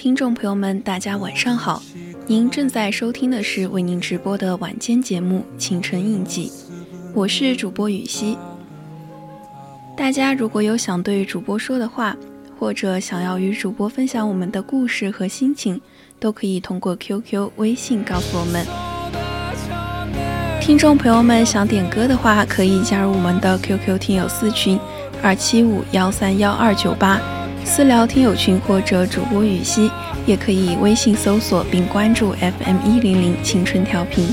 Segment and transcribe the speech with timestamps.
[0.00, 1.82] 听众朋友们，大家晚上好！
[2.26, 6.48] 您正在收听的是为您直播的晚间节目《青春印记》，
[7.12, 8.34] 我是主播雨熙。
[9.94, 12.16] 大家如果有想对主播说的话，
[12.58, 15.78] 或者想要与主播分享我们的故事和心情，
[16.18, 18.64] 都可以通过 QQ、微信告诉我们。
[20.62, 24.80] 听众朋友们想点歌的话，可以加入我们的 QQ 听友私群
[25.22, 27.20] 二七五幺三幺二九八
[27.64, 29.90] 私聊听友群，或者主播雨熙，
[30.26, 34.28] 也可以微信搜索并关注 FM 一零零青春调频。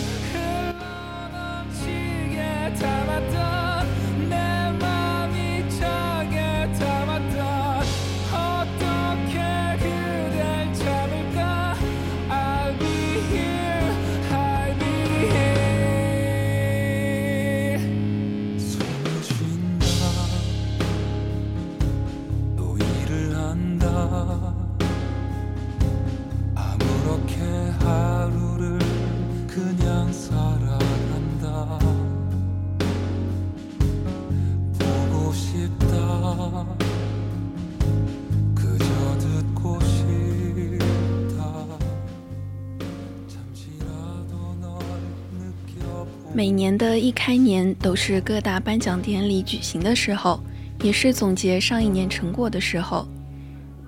[46.47, 50.40] 每年的一开年都是各大颁奖典礼举行的时候，
[50.81, 53.06] 也是总结上一年成果的时候。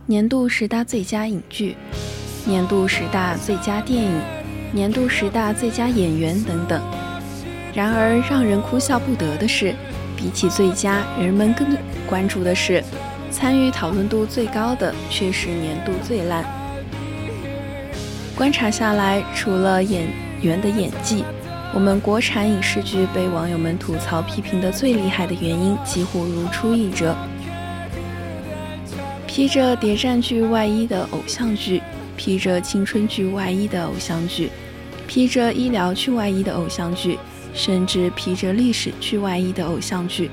[0.06, 1.78] 年度十大最佳影剧、
[2.44, 4.12] 年度十大最佳电影、
[4.74, 6.82] 年度十大最佳演员等等。
[7.74, 9.74] 然而，让人哭笑不得的是，
[10.18, 11.66] 比起最佳，人们更
[12.06, 12.84] 关注的是
[13.32, 16.44] 参与讨论度最高的却是年度最烂。
[18.36, 20.06] 观察下来，除了演
[20.42, 21.24] 员的演技。
[21.72, 27.16] 我们国产影视剧被网友们吐槽批评的最厉害的原因几乎如出一辙：
[29.28, 31.82] 披着谍战剧外衣的偶像剧，
[32.18, 34.50] 披着青春剧外衣的偶像剧，
[35.08, 37.20] 披着医疗剧外衣的偶像剧，
[37.54, 40.32] 甚至披着历史剧外衣的偶像剧。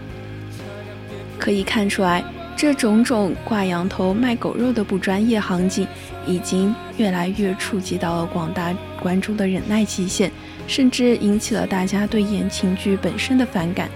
[1.39, 2.25] 可以看出来，
[2.57, 5.87] 这种种挂羊头卖狗肉的不专业行径，
[6.27, 10.33] 已经越来越触及到了广大观众的忍耐极限。
[10.67, 13.89] 甚至引起了大家对言情剧本身的反感。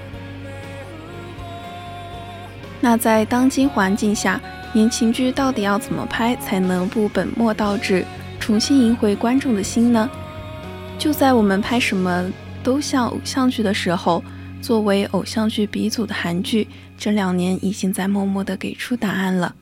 [2.80, 4.40] 那在当今环境下，
[4.72, 8.04] 言情剧到底要怎么拍才能不本末倒置，
[8.38, 10.08] 重新赢回观众的心呢？
[10.98, 12.30] 就在我们拍什么
[12.62, 14.22] 都像偶像剧的时候，
[14.62, 19.54] 作为偶像剧鼻祖的韩剧，这两年已经在默默的给出答案了。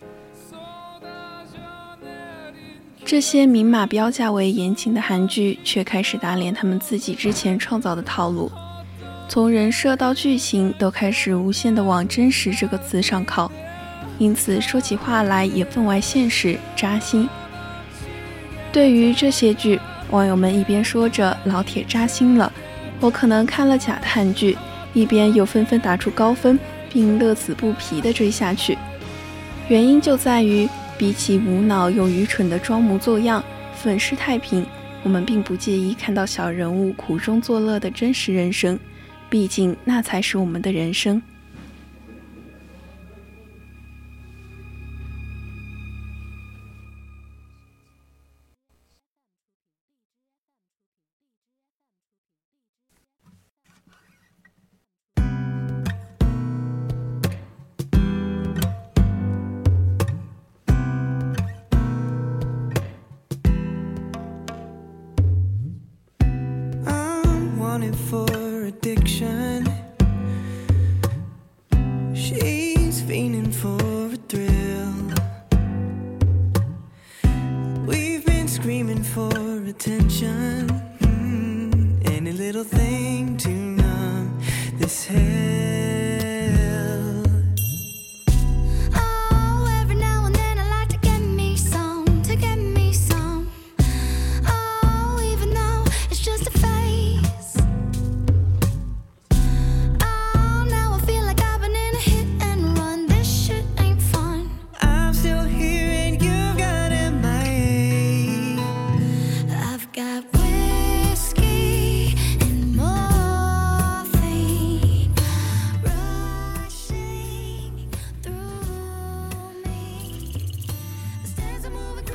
[3.08, 8.52] 这些明码标价为言情的韩剧，却开始打脸他们自己之前创造的套路，
[9.30, 13.50] 从人设到剧情都开始无限的往“真实”这个词上靠，
[14.18, 17.26] 因此说起话来也分外现实扎心。
[18.70, 22.52] 对于这些剧，网友们一边说着“老铁扎心了，
[23.00, 24.54] 我可能看了假的韩剧”，
[24.92, 26.60] 一边又纷纷打出高分，
[26.92, 28.76] 并乐此不疲地追下去。
[29.68, 30.68] 原因就在于。
[30.98, 33.42] 比起无脑又愚蠢的装模作样、
[33.72, 34.66] 粉饰太平，
[35.04, 38.76] 我们并不介意看到小人物苦中作乐的真实人生，
[39.30, 41.22] 毕竟那才是我们的人生。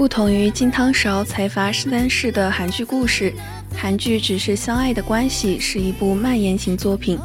[0.04, 3.34] 不同于金汤勺财阀实单式的韩剧故事，
[3.74, 7.18] 韩剧只是相爱的关系是一部蔓延型作品。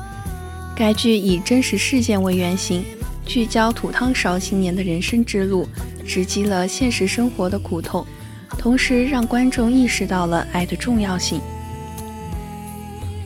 [0.77, 2.85] 该剧以真实事件为原型，
[3.27, 5.69] 聚焦土汤勺青年的人生之路，
[6.07, 8.07] 直击了现实生活的苦痛，
[8.51, 11.41] 同时让观众意识到了爱的重要性。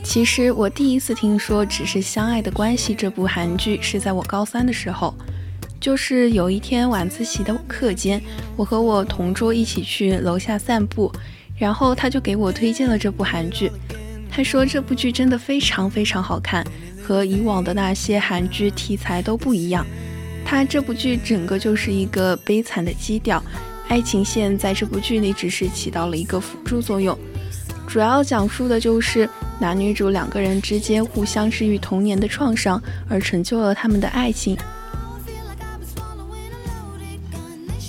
[0.03, 5.13] 其实我第一次听说《只是相爱的关系》这部韩剧是在我高三的时候。
[5.83, 8.21] 就是有一天晚自习的课间，
[8.55, 11.11] 我和我同桌一起去楼下散步，
[11.57, 13.69] 然后他就给我推荐了这部韩剧。
[14.31, 16.65] 他说这部剧真的非常非常好看，
[17.05, 19.85] 和以往的那些韩剧题材都不一样。
[20.45, 23.43] 他这部剧整个就是一个悲惨的基调，
[23.89, 27.19] 爱情线在这部剧里只是起到了一个辅助作用，
[27.89, 34.57] 主要讲述的就是男女主两个人之间互相治愈童年的创伤，而成就了他们的爱情。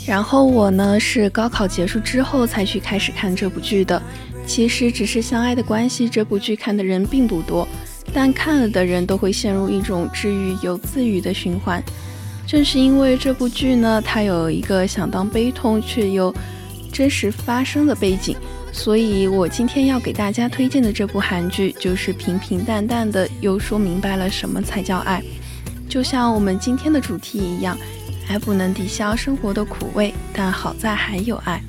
[0.06, 4.00] 然后我呢是高考结束之后才去开始看这部剧的。
[4.46, 7.66] 其实只是相爱的关系，这部剧看的人并不多，
[8.12, 11.82] 但看了的人都会陷入一种治愈又自愈的循环。
[12.46, 16.34] 正是因为这部剧呢，它有一个相当悲痛却又
[16.92, 18.36] 真实发生的背景，
[18.70, 25.22] 所以我今天要给大家推荐的这部韩剧，就是平平淡淡的又说明白了什么才叫爱。
[25.88, 27.78] 就像我们今天的主题一样。
[28.26, 31.62] 还不能抵消生活的苦味，但好在还有爱。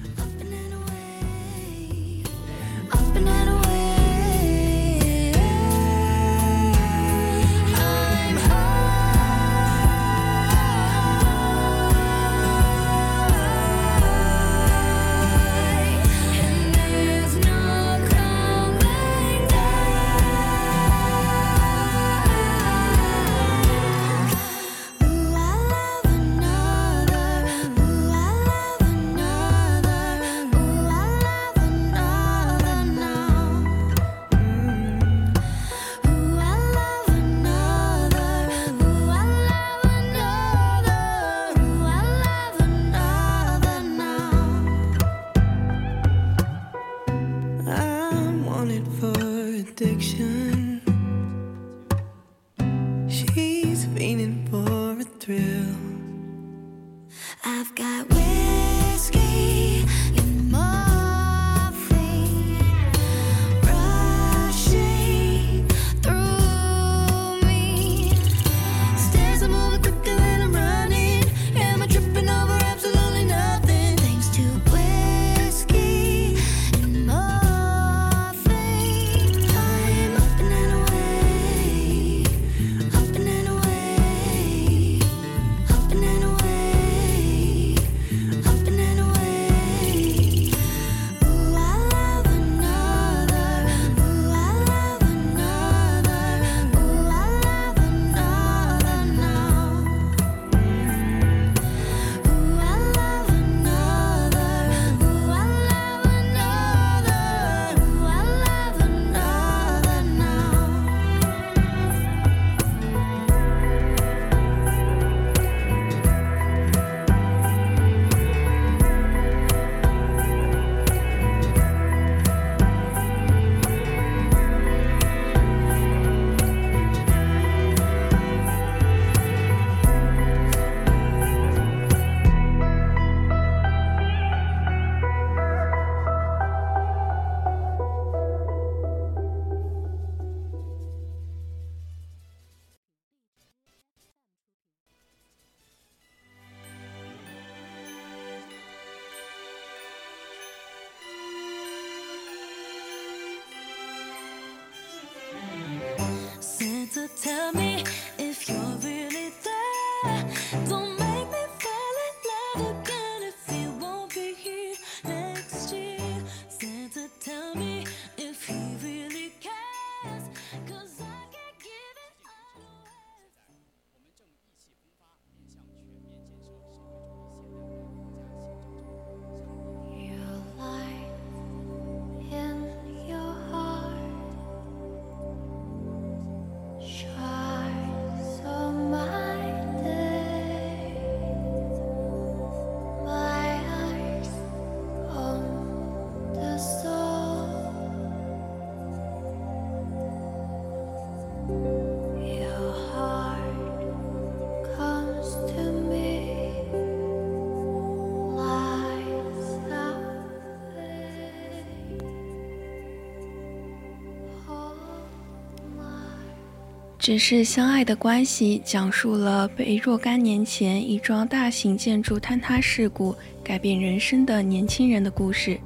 [217.06, 225.60] 只是相爱的关系，讲述了被若干年前一桩大型建筑坍塌事故改变人生的年轻人的故事。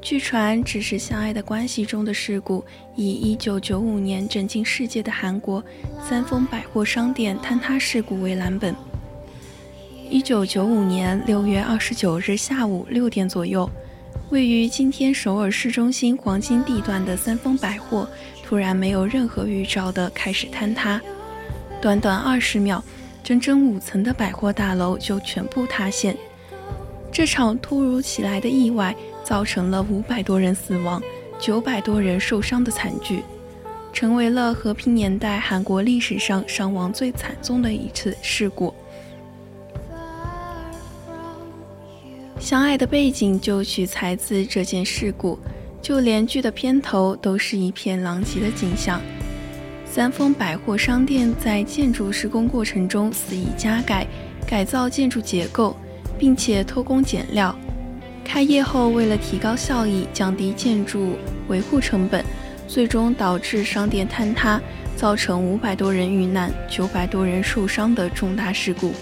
[0.00, 2.64] 据传，只是相爱的关系中的事故，
[2.94, 5.60] 以1995年震惊世界的韩国
[6.08, 8.72] 三丰百货商店坍塌事故为蓝本。
[10.08, 13.68] 1995年6月29日下午六点左右，
[14.30, 18.08] 位于今天首尔市中心黄金地段的三丰百货。
[18.48, 20.98] 突然没有任何预兆的开始坍塌，
[21.82, 22.82] 短短二十秒，
[23.22, 26.16] 整整五层的百货大楼就全部塌陷。
[27.12, 31.02] 这场突如其来的意外造成了五百多人死亡、
[31.38, 33.22] 九百多人受伤的惨剧，
[33.92, 38.72] 成为了和平年代韩国历史上伤亡最惨重的一次事故。
[42.40, 45.38] 相爱的背景就取材自这件事故。
[45.80, 49.00] 就连剧的片头都是一片狼藉的景象。
[49.84, 54.06] 三丰百货商店在建筑施工过程中肆意加盖、
[54.46, 55.76] 改造建筑结构，
[56.18, 57.56] 并且偷工减料。
[58.22, 61.14] 开业后，为了提高效益、降低建筑
[61.48, 62.22] 维护成本，
[62.66, 64.60] 最终导致商店坍塌，
[64.94, 68.92] 造成五百多人遇难、九百多人受伤的重大事故。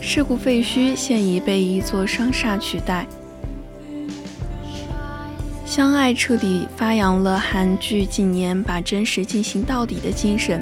[0.00, 3.04] 事故废墟现已被一座商厦取代。
[5.78, 10.60] 相爱彻底发扬了韩剧近年把真实进行到底的精神。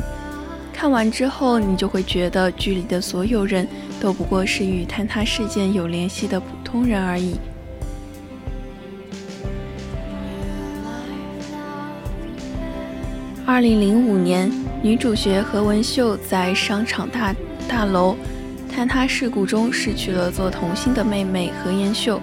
[0.75, 3.67] 看完之后，你就会觉得剧里的所有人
[3.99, 7.37] 都不过是与坍塌事件有联系的普通人而已。
[13.47, 17.35] 二零零五年，女主角何文秀在商场大
[17.67, 18.15] 大楼
[18.71, 22.21] 坍塌事故中失去了做童星的妹妹何妍秀。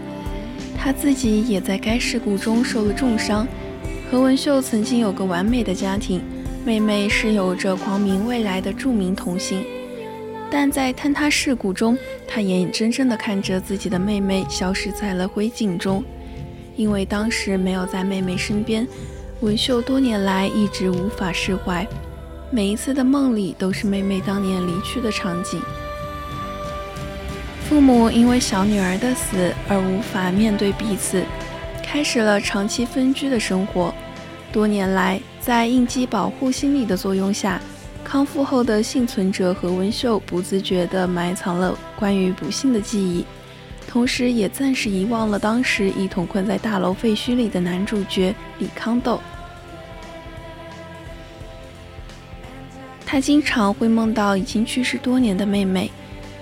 [0.83, 3.47] 他自己也在该事故中受了重伤。
[4.11, 6.21] 何文秀曾经有个完美的家庭，
[6.65, 9.63] 妹妹是有着光明未来的著名童星，
[10.51, 11.97] 但在坍塌事故中，
[12.27, 16.03] 他眼睁睁地看着自己的妹妹消失在了灰烬中。
[16.75, 18.85] 因为当时没有在妹妹身边，
[19.39, 21.87] 文秀多年来一直无法释怀，
[22.51, 25.61] 每一次的梦里都是妹妹当年离去的场景。
[27.73, 31.25] 父母因为小女儿的死而无法面对彼此，
[31.83, 33.91] 开始了长期分居的生活。
[34.51, 37.59] 多年来，在应激保护心理的作用下，
[38.03, 43.25] 康复后的幸存者何文秀不自觉地埋藏了关于不幸的记忆，
[43.87, 49.19] 同时也暂时遗忘了当时一同困在大楼废墟里的男主角李康斗。
[53.03, 55.89] 他经常会梦到已经去世多年的妹妹。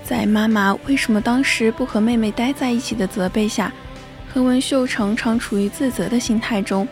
[0.04, 3.72] 在妈妈为什么当时不和妹妹待在一起的责备下，
[4.32, 6.86] 何文秀常常处于自责的心态中。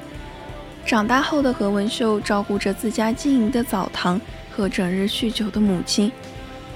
[0.86, 6.10] 长大后的何文秀照顾着自家经营的澡堂和整日酗酒的母亲，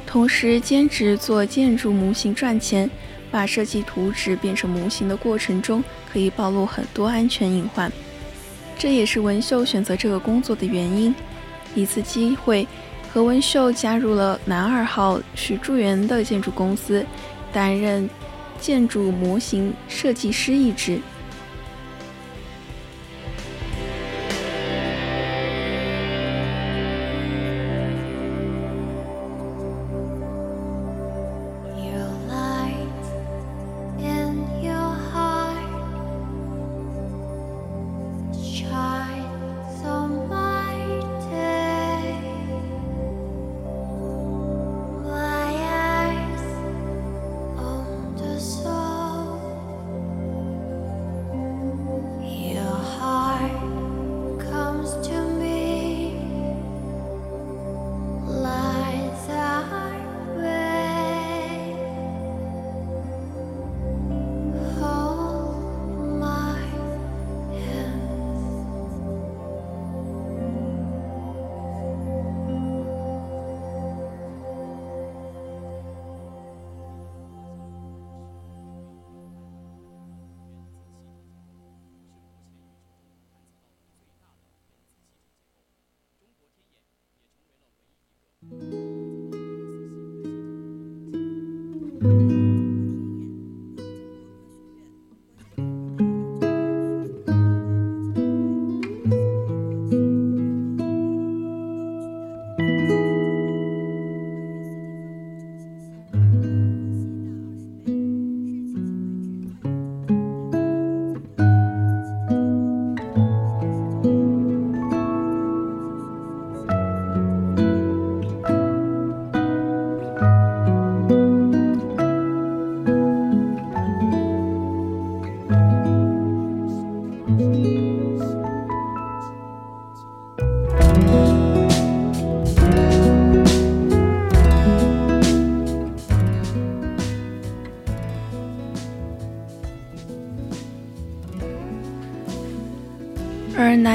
[0.07, 2.89] 同时兼职做建筑模型赚钱。
[3.31, 7.91] 把设计图纸变成模型的过程中，可以暴露很多安全隐患，
[8.79, 11.13] 这也是文秀选择这个工作的原因。
[11.75, 12.65] 一次机会。
[13.15, 17.07] 何文秀加入了男二号许助元的建筑公司，
[17.53, 18.11] 担任
[18.59, 20.99] 建筑模型设计师一职。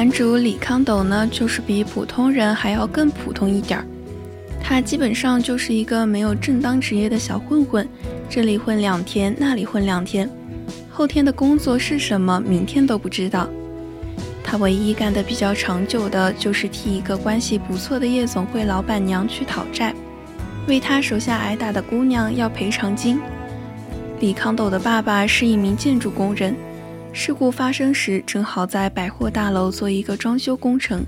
[0.10, 3.86] 主李康斗呢，就是比普通人还要更普通一点儿。
[4.62, 7.88] 他基本上就是一个没有正当职业的小混混，
[8.30, 10.30] 这里混两天，那里混两天，
[10.90, 13.50] 后天的工作是什么，明天都不知道。
[14.44, 19.94] 他唯一干得比较长久的，就是替一个关系不错的夜总会老板娘去讨债，
[20.68, 23.20] 为他手下挨打的姑娘要赔偿金。
[24.20, 26.56] 李康斗的爸爸是一名建筑工人。
[27.12, 31.04] 事故发生时，正好在百货大楼做一个装修工程。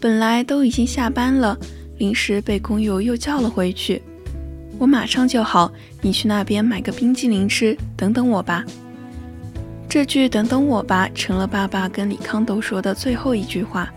[0.00, 1.58] 本来都已经下班了，
[1.98, 4.00] 临时被工友又叫了回去。
[4.78, 8.64] 我马上就好，你去那边买个冰激凌吃，等等我吧。
[9.88, 13.90] 这句“等等我吧”成了爸爸跟李康都说的最后一句话。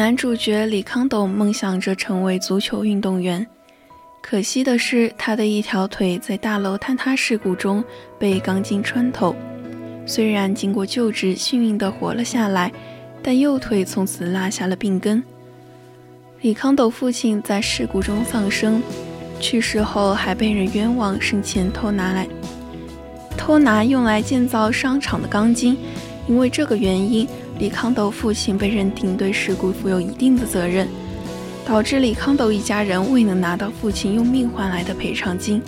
[0.00, 3.46] 男主角李康斗梦想着成为足球运动员，
[4.22, 7.84] 可惜的是，他的一条腿在大楼坍塌事故中
[8.18, 9.36] 被钢筋穿透。
[10.06, 12.72] 虽然经过救治，幸运地活了下来，
[13.22, 15.22] 但右腿从此落下了病根。
[16.40, 18.82] 李康斗父亲在事故中丧生，
[19.38, 22.26] 去世后还被人冤枉生前偷拿来
[23.36, 25.76] 偷拿用来建造商场的钢筋，
[26.26, 27.28] 因为这个原因。
[27.60, 30.88] 李康斗父亲被认定对事故负有一定的责任，
[31.66, 35.60] 导致李康斗一家人未能拿到父亲用命换来的赔偿金。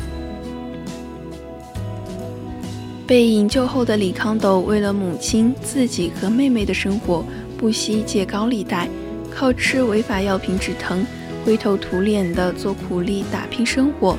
[3.06, 7.22] 被营救后的李康斗为了母亲、自己和妹妹的生活，
[7.58, 8.88] 不惜借高利贷，
[9.30, 11.04] 靠吃违法药品止疼，
[11.44, 14.16] 灰头土脸的做苦力打拼生活。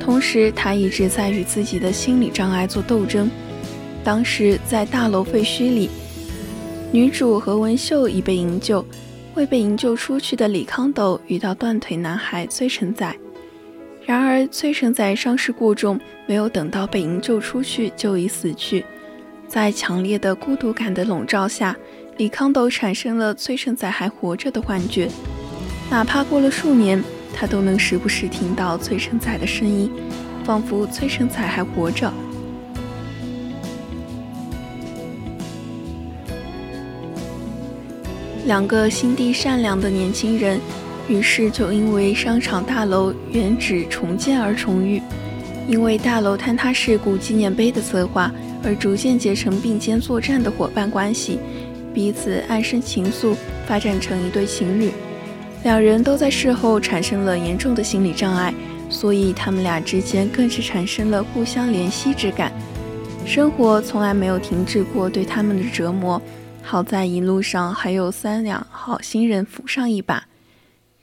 [0.00, 3.30] 同时，他一直在与自己的心理障碍做斗争。
[4.02, 5.90] 当时在大楼废墟里。
[6.94, 8.86] 女主何文秀已被营救，
[9.34, 13.16] 未被营救出去的李康斗遇到断腿男孩崔成宰。
[14.06, 18.86] 然而崔成宰伤势过重，没有等到被营救出去就已死去。
[19.48, 21.76] 在强烈的孤独感的笼罩下，
[22.16, 25.08] 李康斗产生了崔成宰还活着的幻觉。
[25.90, 27.02] 哪怕过了数年，
[27.34, 29.90] 他都能时不时听到崔成宰的声音，
[30.44, 32.14] 仿佛崔成宰还活着。
[38.46, 40.60] 两个心地善良的年轻人，
[41.08, 45.00] 于是就因为商场大楼原址重建而重遇，
[45.66, 48.30] 因为大楼坍塌事故纪念碑的策划
[48.62, 51.38] 而逐渐结成并肩作战的伙伴关系，
[51.94, 53.34] 彼此暗生情愫，
[53.66, 54.90] 发展成一对情侣。
[55.62, 58.52] 两人都在事后产生了严重的心理障碍，
[58.90, 62.52] 所以他们俩之间更是产生了互相怜惜之感。
[63.24, 66.20] 生活从来没有停止过对他们的折磨。
[66.66, 70.26] 好在一路上还有三两好心人扶上一把，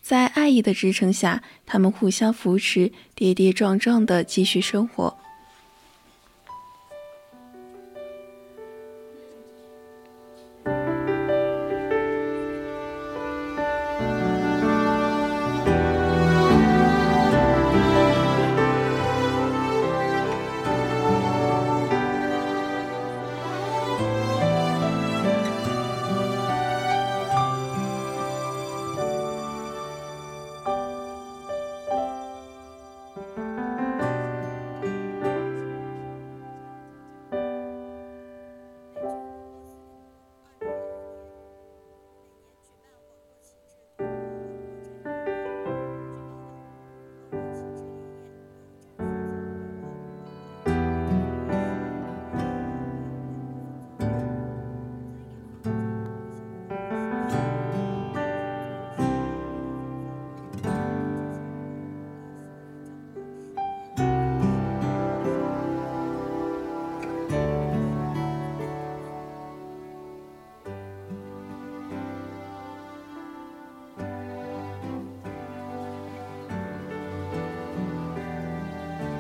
[0.01, 5.20] 在爱意的支撑下，他们互相扶持，跌跌撞撞的继续生活。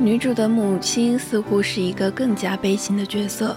[0.01, 3.55] 女主的母亲似乎是一个更加悲情的角色。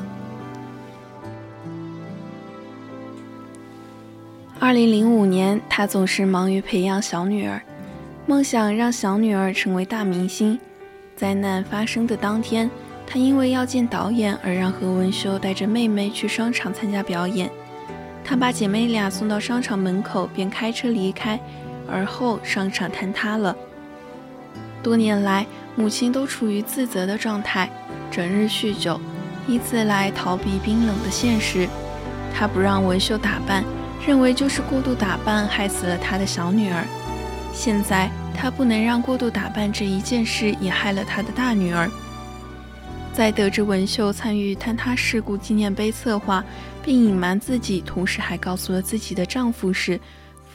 [4.60, 7.62] 二零零五年，她总是忙于培养小女儿，
[8.26, 10.60] 梦想让小女儿成为大明星。
[11.16, 12.70] 灾难发生的当天，
[13.06, 17.50] 她因为要见导演而让何文秀带着妹妹去商场参加表演。
[18.22, 21.40] 她把姐妹俩送到商场门口，便开车离开。
[21.90, 23.56] 而后，商场坍塌了。
[24.84, 27.70] 多年来，母亲都处于自责的状态，
[28.10, 29.00] 整日酗酒，
[29.48, 31.66] 以此来逃避冰冷的现实。
[32.34, 33.64] 她不让文秀打扮，
[34.06, 36.84] 认为就是过度打扮害死了她的小女儿。
[37.54, 41.90] 现在她不能让过度打扮这一件事也害了他的大女儿。
[43.14, 46.44] 在得知文秀参与坍塌事故纪念碑策划，
[46.84, 49.98] 并隐瞒自己，同时还告诉了自己的丈夫时，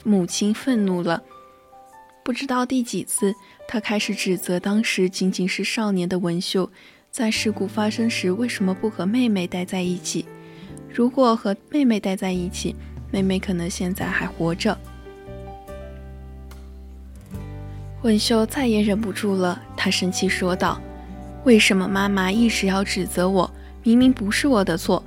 [0.04, 1.20] 母亲愤怒了。
[2.30, 3.34] 不知道第几次，
[3.66, 6.70] 他开始指责当时仅仅是少年的文秀，
[7.10, 10.24] 在事故发生时为什么不和妹妹待在一起？
[10.88, 12.76] 如果和妹妹待在一起，
[13.10, 14.78] 妹妹可能现在还活着。
[18.02, 20.80] 文秀再也忍不住了，她生气说道。
[21.42, 23.50] 为什么妈妈一直要指责我？
[23.82, 25.02] 明明不是我的错。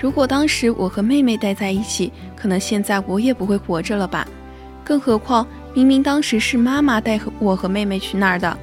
[0.00, 4.26] 如果当时我和妹妹待在一起，可能现在我也不会活着了吧？
[4.82, 8.58] 更何况，明明当时是妈妈带我和妹妹去那儿的。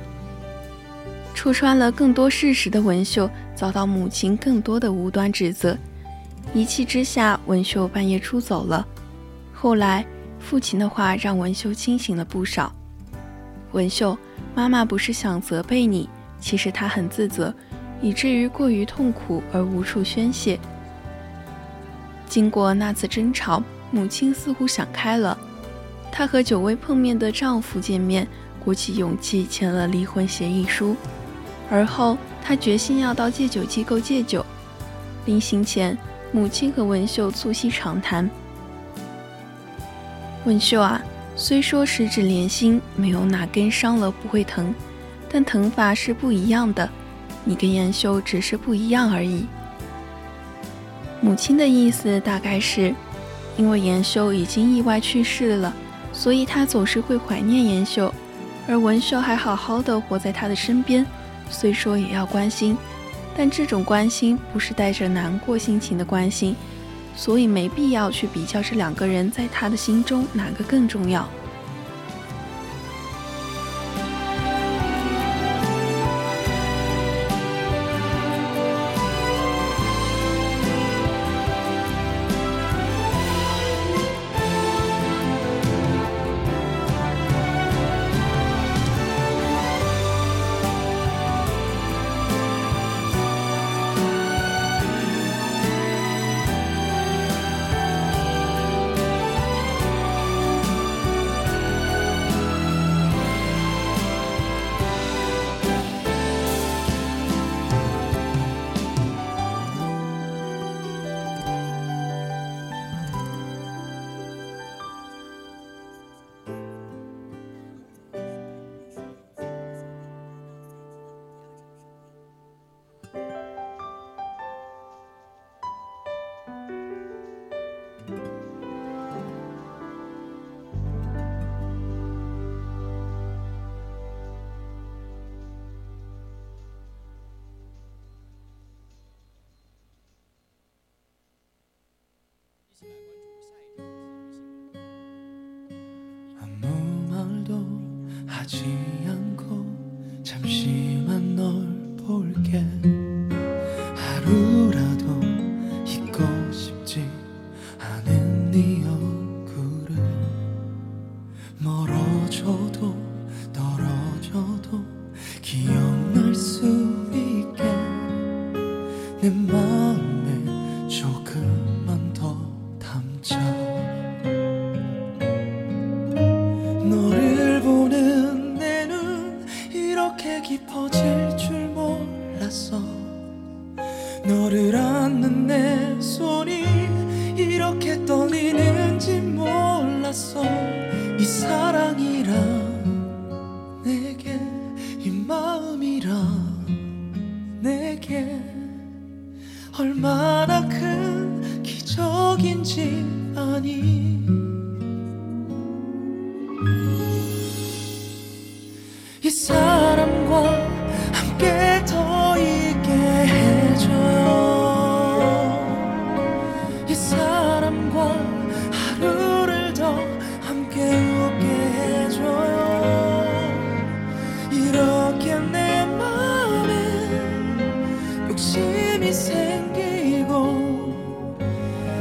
[1.34, 5.78] 戳穿了更多事实的文秀遭到母亲更多的无端指责，
[6.54, 8.86] 一气之下，文秀半夜出走了。
[9.54, 10.06] 后来，
[10.40, 12.72] 父亲的话让文秀清醒了不少。
[13.72, 14.18] 文秀，
[14.54, 16.10] 妈妈不是想责备你。
[16.40, 17.54] 其实她很自责，
[18.02, 20.60] 以至于过于痛苦而无处宣泄。
[22.28, 25.38] 经过那次争吵，母亲似乎想开了，
[26.12, 28.28] 她和久未碰面的丈夫见面，
[28.64, 30.96] 鼓起勇气签了离婚协议书。
[31.70, 34.46] 而后，她决心要到戒酒机构戒酒。
[35.26, 35.98] 临行前，
[36.32, 38.30] 母亲和文秀促膝长谈
[40.46, 41.02] ：“文秀啊，
[41.36, 44.74] 虽说十指连心，没有哪根伤了不会疼。”
[45.32, 46.90] 但疼法是不一样的，
[47.44, 49.46] 你跟妍秀只是不一样而已。
[51.22, 52.96] 母亲的意思大概是，
[53.56, 55.72] 因为妍秀已经意外去世了，
[56.20, 58.14] 所以他总是会怀念妍秀，
[58.68, 61.06] 而文秀还好好的活在他的身边，
[61.50, 62.76] 虽说也要关心，
[63.38, 66.54] 但这种关心不是带着难过心情的关心，
[67.16, 71.26] 所以没必要去比较这两个人在他的心中哪个更重要。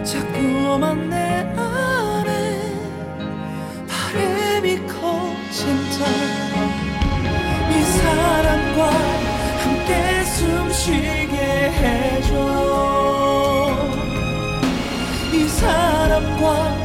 [0.08, 1.16] 자꾸만 내
[1.54, 2.72] 안에
[3.86, 6.06] 바람이 커진다.
[7.70, 8.90] 이 사람과
[9.64, 11.36] 함께 숨쉬게
[11.76, 12.32] 해줘.
[15.34, 16.77] 이 사람과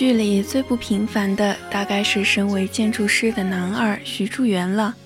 [0.00, 4.96] 剧里最不平凡的，大概是身为建筑师的男二徐祝元了。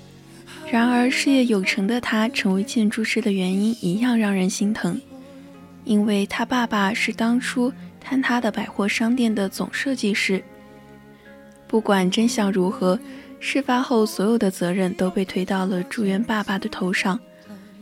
[0.71, 5.01] 然而，事业有成的他成为建筑师的原因一样让人心疼，
[5.83, 10.41] 因为他爸爸是当初坍塌的百货商店的总设计师。
[11.67, 12.97] 不管真相如何，
[13.41, 17.19] 事发后所有的责任都被推到了祝元爸爸的头上。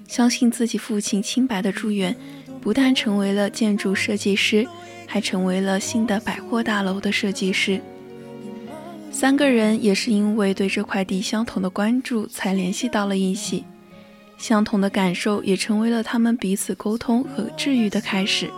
[0.09, 2.16] 相信自己父亲清白的祝元，
[2.62, 4.66] 不但成为了建筑设计师。
[5.05, 7.79] 还成为了新的百货大楼的设计师。
[9.11, 13.62] 三个人也是因为对这块地相同的关注，才联系到了一起。
[14.38, 18.51] 相同的感受也成为了他们彼此沟通和治愈的开始。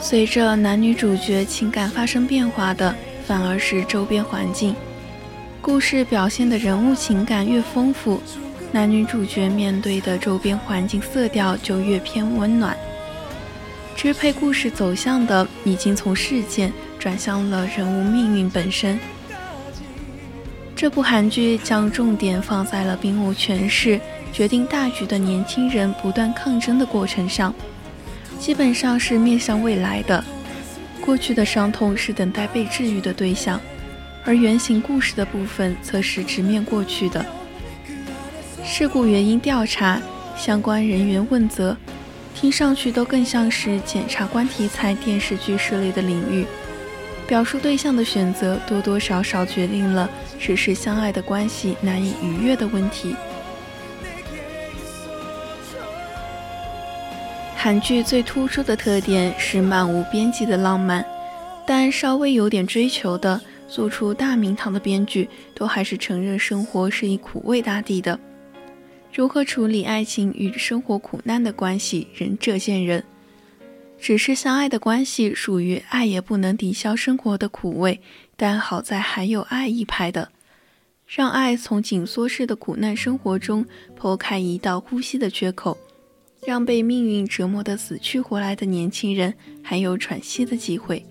[0.00, 2.94] 随着男女主角情感发生变化的，
[3.26, 4.74] 反而是周边环境。
[5.60, 8.20] 故事表现的人物情感越丰富。
[8.70, 12.76] 男女主角面对的周边环境色调就越偏温暖，
[13.96, 18.98] 支配故事走向的已经从事件转向了人物命运本身。
[20.76, 23.98] 这部韩剧将重点放在了兵无权势、
[24.32, 27.52] 决定大局的年轻人不断抗争的过程上，
[28.38, 30.22] 基本上是面向未来的。
[31.00, 33.58] 过去的伤痛是等待被治愈的对象，
[34.28, 37.24] 而原型故事的部分则是直面过去的。
[38.62, 39.98] 事故原因调查、
[40.36, 41.74] 相关人员问责，
[42.34, 46.44] 听上去都更像是检察官题材电视剧涉猎的领域。
[47.26, 50.06] 表述对象的选择，多多少少决定了
[50.38, 53.16] 只是相爱的关系难以逾越的问题。
[57.56, 61.02] 韩剧最突出的特点是漫无边际的浪漫，
[61.64, 68.18] 但稍微有点追求的，做出大名堂的编剧，都还是承认生活是以苦味大地的。
[69.14, 73.04] 如何处理爱情与生活苦难的关系，仁者见仁。
[74.00, 78.00] 只是相爱的关系，属于爱也不能抵消生活的苦味，
[78.36, 80.30] 但好在还有爱一派的，
[81.06, 83.66] 让爱从紧缩式的苦难生活中
[83.98, 85.76] 剖开一道呼吸的缺口，
[86.46, 91.04] 让被命运折磨得死去活来的年轻人还有喘息的机会。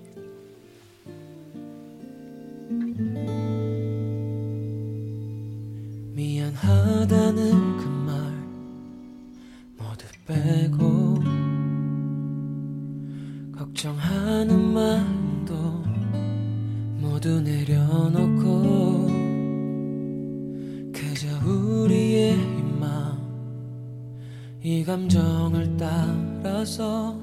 [7.07, 8.17] 미안하다는 그 말
[9.77, 11.19] 모두 빼고
[13.57, 15.55] 걱정하는 마음도
[16.99, 19.07] 모두 내려놓고
[20.93, 23.17] 그저 우리의 입마음
[24.61, 27.17] 이 감정을 따라서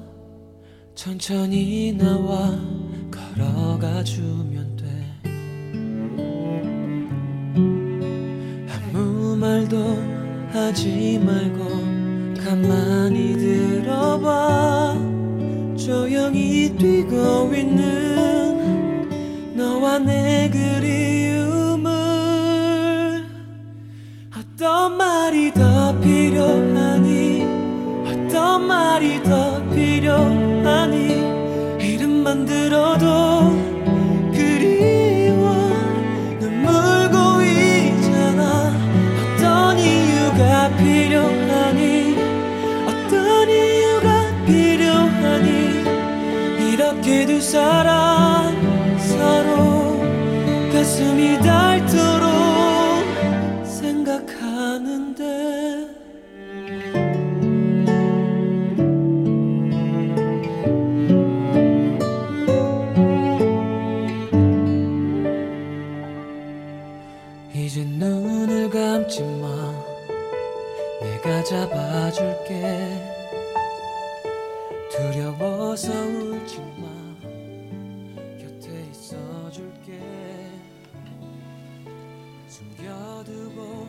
[0.95, 2.59] 천천히 나와
[3.11, 4.74] 걸어가 주면
[10.75, 11.63] 하지 말고
[12.43, 14.97] 가만히 들어봐.
[15.77, 19.07] 조용히 뛰고 있는
[19.55, 21.93] 너와 내 그리움을.
[24.37, 27.45] 어떤 말이 더 필요하니?
[28.05, 31.23] 어떤 말이 더 필요하니?
[31.79, 33.24] 이름만 들어도
[71.50, 72.88] 잡아줄게
[74.90, 76.86] 두려워서 울지 마
[78.38, 79.98] 곁에 있어줄게
[82.48, 83.86] 숨겨두고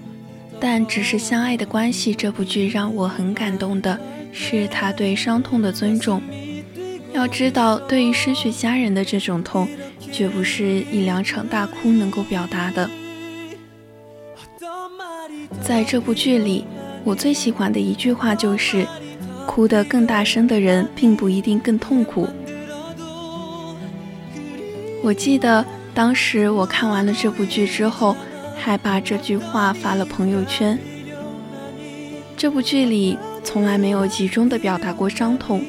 [0.59, 3.99] 但只是相爱的关系，这部剧让我很感动的
[4.31, 6.21] 是他对伤痛的尊重。
[7.13, 9.67] 要知道，对于失去家人的这种痛，
[10.11, 12.89] 绝不是一两场大哭能够表达的。
[15.61, 16.65] 在这部剧里，
[17.06, 18.84] 我最喜欢的一句话就是
[19.46, 22.28] ：“哭得更大声的人，并不一定更痛苦。”
[25.04, 25.64] 我记得
[25.94, 28.16] 当时我看完了这部剧之后，
[28.56, 30.76] 还把这句话发了朋友圈。
[32.36, 35.64] 这部剧里从来没有集中的表达过伤痛，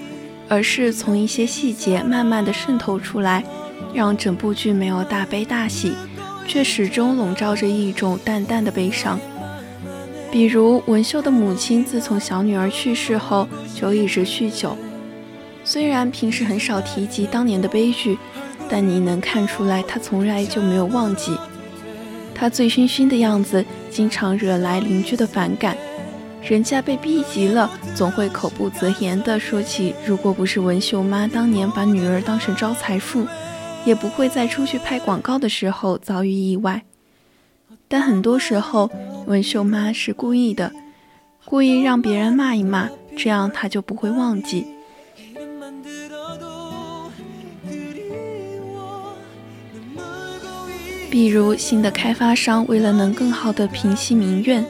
[0.50, 3.44] 而是从一些细节慢慢的渗透出来，
[3.94, 5.94] 让整部剧没有大悲大喜，
[6.48, 9.20] 却始终笼罩着一种淡淡的悲伤。
[10.32, 14.78] 比如文秀的母亲，自从小女儿去世后就一直酗酒。
[15.64, 18.18] 虽然平时很少提及当年的悲剧，
[18.70, 21.36] 但你能看出来，她从来就没有忘记。
[22.36, 25.76] 她醉醺醺的样子，经常惹来邻居的反感。
[26.42, 33.26] 人家被逼急了，总会口不择言地说起：如果不是文秀妈当年把女儿当成招财树，
[33.86, 36.84] 也不会在出去拍广告的时候遭遇意外。
[37.90, 38.90] 但很多时候，
[39.28, 40.72] 文秀妈是故意的，
[41.44, 44.66] 故意让别人骂一骂，这样她就不会忘记。
[51.12, 54.66] 比如，新的开发商为了能更好地平息民怨，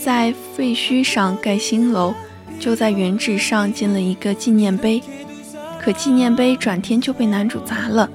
[0.00, 2.14] 在废墟上盖新楼，
[2.58, 5.02] 就在原址上建了一个纪念碑。
[5.78, 8.08] 可纪念碑转天就被男主砸了，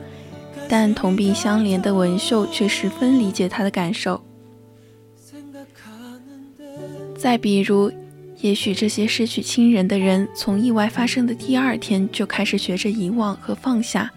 [0.68, 4.20] 但同病相怜的文秀却十分理解他的感受。
[7.28, 7.92] 再比如，
[8.40, 14.10] 也许这些失去亲人的人，从意外发生的第二天就开始学着遗忘和放下，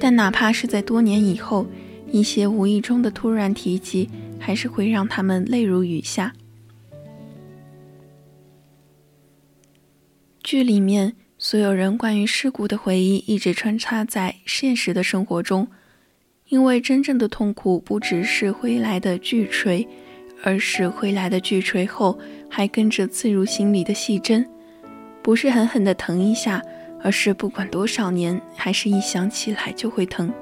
[0.00, 1.66] 但哪怕是在多年以后，
[2.10, 6.32] 一些无意中的突然提及，还是会让他们泪如雨下。
[10.42, 15.68] 剧里面所有人关于事故的回忆，一直穿插在现实的生活中，
[16.48, 19.86] 因为真正的痛苦不只是挥来的巨锤。
[20.42, 24.46] 而是挥来的巨锤后，还跟着刺入心里的细针，
[25.22, 26.62] 不是狠狠的疼一下，
[27.02, 30.32] 而是不管多少年，还是一想起来就会疼。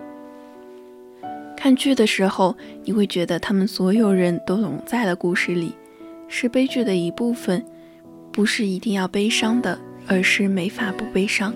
[1.56, 5.74] 看剧的时候，你会觉得他们所有人都融在了故事里，
[6.28, 7.64] 是悲剧的一部分，
[8.30, 11.52] 不是一定要悲伤的，而是没法不悲伤。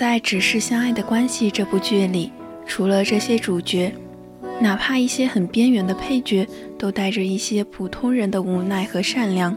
[0.00, 2.32] 在《只是相爱的关系》这部剧里，
[2.64, 3.92] 除了这些主角，
[4.58, 6.48] 哪怕一些很边缘的配角，
[6.78, 9.54] 都带着一些普通人的无奈和善良。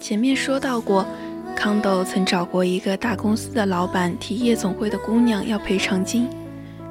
[0.00, 1.06] 前面说到过，
[1.54, 6.26] 康斗曾找过一个大公司的老板替夜总会的姑娘要赔偿金，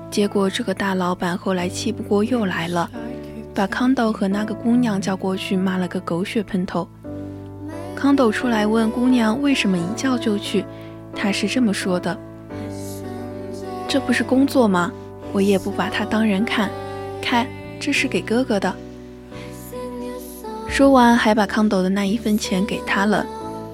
[0.09, 2.89] 结果这个大老板后来气不过又来了，
[3.53, 6.87] 把康斗和那个姑娘叫过去骂了个狗血喷头。
[7.93, 10.63] 康斗出来问姑娘为什么一叫就去。
[11.15, 12.15] 他是这么说的
[13.87, 14.91] ：“这不是工作吗？
[15.31, 16.69] 我也不把他当人看。
[17.21, 17.47] 看，
[17.79, 18.75] 这是给哥哥的。”
[20.69, 23.25] 说完，还把康斗的那一分钱给他了。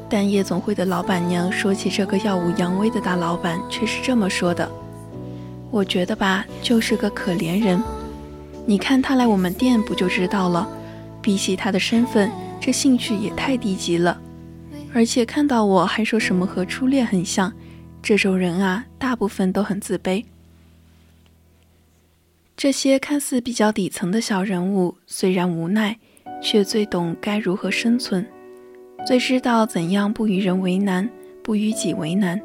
[0.07, 4.69] 但夜总会的老板娘说起这个耀武扬威的大老板，却是这么说的
[5.71, 7.81] ：“我觉得吧，就是个可怜人。
[8.65, 10.67] 你看他来我们店，不就知道了？
[11.21, 12.29] 比起他的身份，
[12.59, 14.17] 这兴趣也太低级了。”
[14.93, 17.51] 而且看到我还说什么和初恋很像，
[18.01, 20.23] 这种人啊，大部分都很自卑。
[22.57, 25.97] 这些看似比较底层的小人物，虽然无奈，
[26.41, 28.25] 却最懂该如何生存，
[29.07, 31.09] 最知道怎样不与人为难，
[31.41, 32.39] 不与己为难。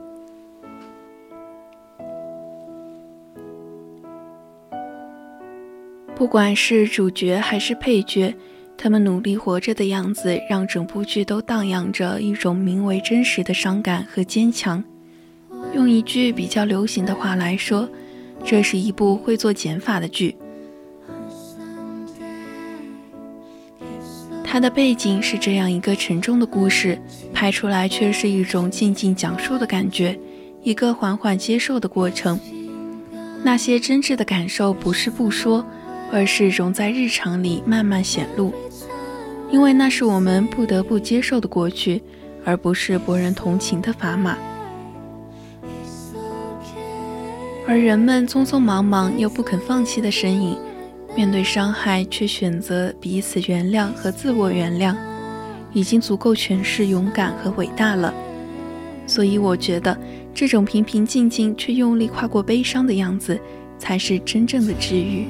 [6.14, 8.34] 不管是主角还是配角，
[8.78, 14.82] 他们努力活着的样子，让整部剧都荡漾着一种名为真实的伤感和坚强。
[15.74, 17.88] 用一句比较流行的话来说，
[18.44, 20.36] 这是一部会做减法的剧。
[24.44, 26.98] 它的背景是这样一个沉重的故事，
[27.34, 30.18] 拍出来却是一种静静讲述的感觉，
[30.62, 32.38] 一个缓缓接受的过程。
[33.42, 35.64] 那些真挚的感受不是不说，
[36.12, 38.54] 而是融在日常里慢慢显露，
[39.50, 42.02] 因为那是我们不得不接受的过去，
[42.44, 44.36] 而不是博人同情的砝码。
[47.66, 50.56] 而人们匆匆忙忙又不肯放弃的身影。
[51.16, 54.94] 面对伤害，却选择彼此原谅和自我原谅，
[55.72, 58.12] 已经足够诠释勇敢和伟大了。
[59.06, 59.96] 所以，我觉得
[60.34, 63.40] 这种平平静静却用力跨过悲伤的样子，
[63.78, 65.28] 才是真正的治愈。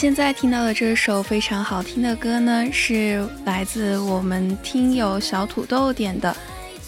[0.00, 6.34] 现在听到的这首非常好听的歌呢，是来自我们听友小土豆点的。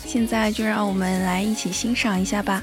[0.03, 2.63] 现在就让我们来一起欣赏一下吧。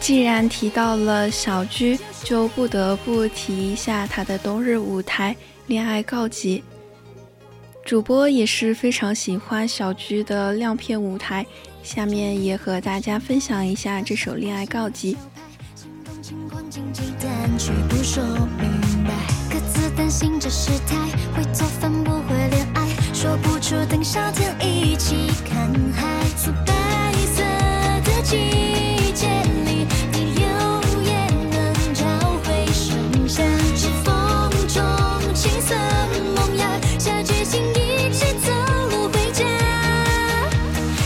[0.00, 5.32] 既然提到了小鞠，就不得不提一下他的冬日舞台
[5.66, 6.58] 《恋爱告急》。
[7.86, 11.46] 主播也是非常喜欢小鞠的亮片舞台，
[11.82, 15.16] 下面也和大家分享一下这首《恋爱告急》。
[19.96, 20.96] 担心这事态，
[21.36, 27.42] 会做饭不会恋爱，说不出等夏天一起看海，素白色
[28.02, 29.28] 的季节
[29.64, 30.44] 里，你留
[31.04, 32.04] 也能找
[32.44, 33.42] 回盛夏，
[33.76, 34.82] 指缝中
[35.32, 35.74] 青涩
[36.34, 36.68] 萌芽，
[36.98, 38.52] 下决心一起走
[38.90, 39.44] 路回家。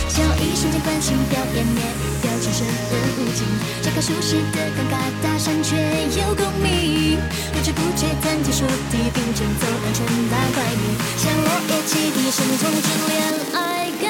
[0.08, 2.74] 想要一瞬间关心表演面语表情生人
[3.18, 3.46] 勿近，
[3.82, 4.67] 这个熟悉的
[7.68, 10.00] 知不觉谈天说地，并肩走安全
[10.30, 13.20] 大百米，像落叶起地，生从这恋
[13.52, 14.06] 爱告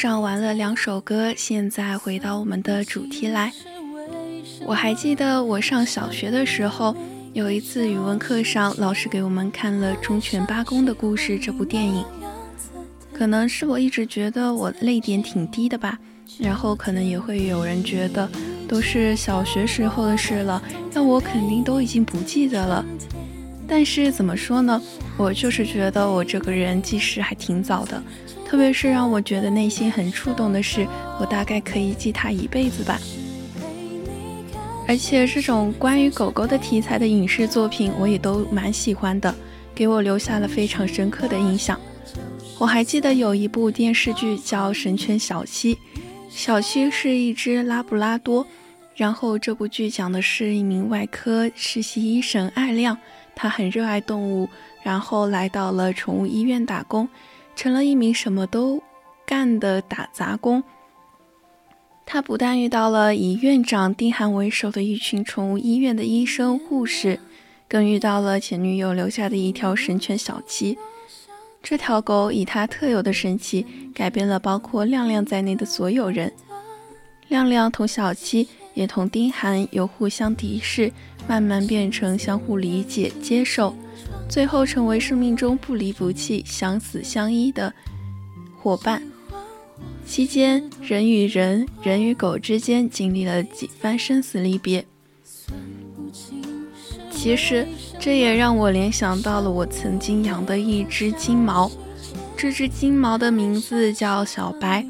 [0.00, 3.52] 赏完了两首歌，现在回到我们的主题来。
[4.64, 6.96] 我还记得我上小学的时候，
[7.34, 12.02] 有一次语文课上，老师给我们看了《忠犬八公的故事》这部电影。
[13.12, 15.98] 可能是我一直觉得我泪点挺低的吧，
[16.38, 18.26] 然后可能也会有人觉得
[18.66, 20.62] 都是小学时候的事了，
[20.94, 22.82] 那我肯定都已经不记得了。
[23.68, 24.80] 但是怎么说呢，
[25.18, 28.02] 我就是觉得我这个人记事还挺早的。
[28.50, 30.84] 特别是让我觉得内心很触动的是，
[31.20, 32.98] 我大概可以记他一辈子吧。
[34.88, 39.32] 而且这种关于狗狗的题材的影视作品，我也都蛮喜欢的，
[39.72, 41.78] 给我留下了非常深刻的印象。
[42.58, 45.74] 我还记得有一部电视剧叫《神犬小七》，
[46.28, 48.44] 小七是一只拉布拉多。
[48.96, 52.98] 然后这部剧讲的是一名外科实习医生艾亮，
[53.36, 54.48] 他很热爱动物，
[54.82, 57.08] 然后来到了宠物医院打工。
[57.60, 58.82] 成了一名什么都
[59.26, 60.64] 干的打杂工。
[62.06, 67.20] 他不但遇到了以院长丁涵为首的一群宠物医院的医生护士，
[67.68, 70.78] 更遇到了前女友留下的一条神犬小七。
[71.62, 76.32] 这条狗以它特有的神奇，改变了包括亮亮在内的所有人。
[77.28, 80.90] 亮亮同小七也同丁涵由互相敌视，
[81.28, 83.76] 慢慢变成相互理解、接受。
[84.30, 87.74] 最后成为生命中不离不弃、相死相依的
[88.56, 89.02] 伙伴。
[90.06, 94.84] 期间，人与人、人与狗之间经历了几番生死离别。
[97.10, 97.66] 其实，
[97.98, 101.68] 这也让我联想到了我曾经养的一只金毛。
[102.36, 104.86] 这只金毛的名字叫小白，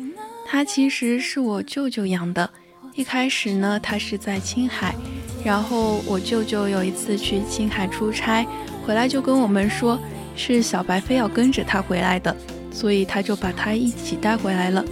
[0.46, 2.48] 它其实是我舅舅养的。
[2.94, 4.94] 一开始呢，它是在青海，
[5.42, 8.46] 然后我舅舅有一次去青海出差。
[8.86, 9.98] 回来就跟我们说，
[10.36, 12.34] 是小白非要跟着他回来的，
[12.72, 14.84] 所以他就把他一起带回来了。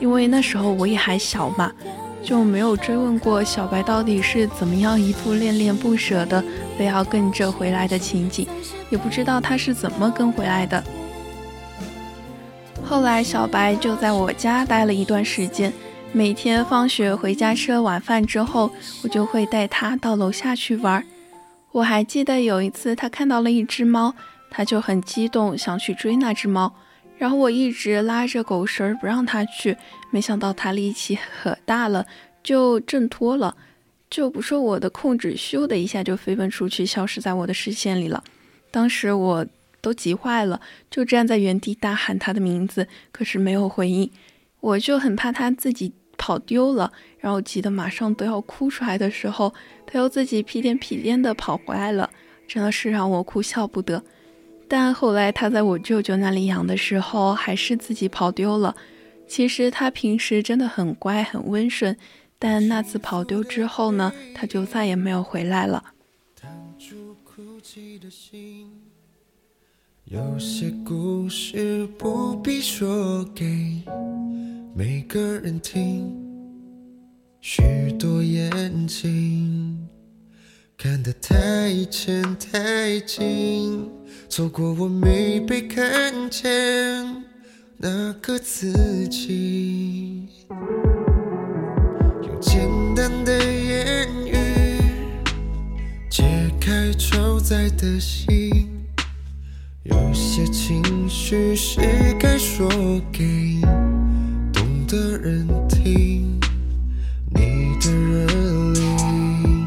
[0.00, 1.72] 因为那时候我也还小嘛，
[2.22, 6.42] 就没有追问过小白到底是怎么样一副恋恋不舍的
[6.78, 8.46] 非要跟着回来的情景，
[8.90, 10.82] 也不知道他是怎么跟回来的。
[12.84, 15.72] 后来小白就在我家待了一段时间，
[16.12, 18.70] 每天放学回家吃了晚饭之后，
[19.02, 21.04] 我就会带他到楼下去玩。
[21.72, 24.14] 我还记得有一次，他看到了一只猫，
[24.50, 26.74] 他就很激动，想去追那只猫。
[27.18, 29.76] 然后我一直拉着狗绳不让他去，
[30.10, 32.06] 没想到他力气可大了，
[32.42, 33.56] 就挣脱了，
[34.08, 38.22] 就不受我的控制，咻的一下就飞奔出去，消失在我的视线里了。
[38.70, 39.46] 当时我
[39.80, 40.60] 都急坏了，
[40.90, 44.10] 就站在原地大喊他的名字，可是没有回应。
[44.60, 45.92] 我就很怕他自己。
[46.18, 49.54] 跑丢了，然后急得马上都要哭出来的时候，
[49.86, 52.10] 他又自己屁颠屁颠的跑回来了，
[52.46, 54.02] 真的是让我哭笑不得。
[54.68, 58.76] 但后来他在我舅舅那里养的时候，还是自己跑丢了。
[59.26, 61.96] 其实他平时真的很乖很温顺，
[62.38, 65.84] 但那次跑丢之后呢，他就再也没有回来了。
[70.04, 73.82] 有些故事不必说给。
[74.78, 76.14] 每个人听，
[77.40, 79.76] 许多眼睛
[80.76, 83.90] 看得太浅太近，
[84.28, 86.44] 错过我没被看见
[87.76, 90.28] 那个自己。
[92.22, 94.36] 用简单的言语
[96.08, 96.22] 解
[96.60, 98.86] 开超载的心，
[99.82, 101.80] 有些情绪是
[102.20, 102.70] 该说
[103.10, 103.58] 给。
[104.88, 106.40] 的人听
[107.34, 108.26] 你的热
[108.96, 109.66] 情，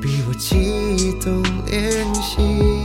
[0.00, 2.82] 比我激动连心。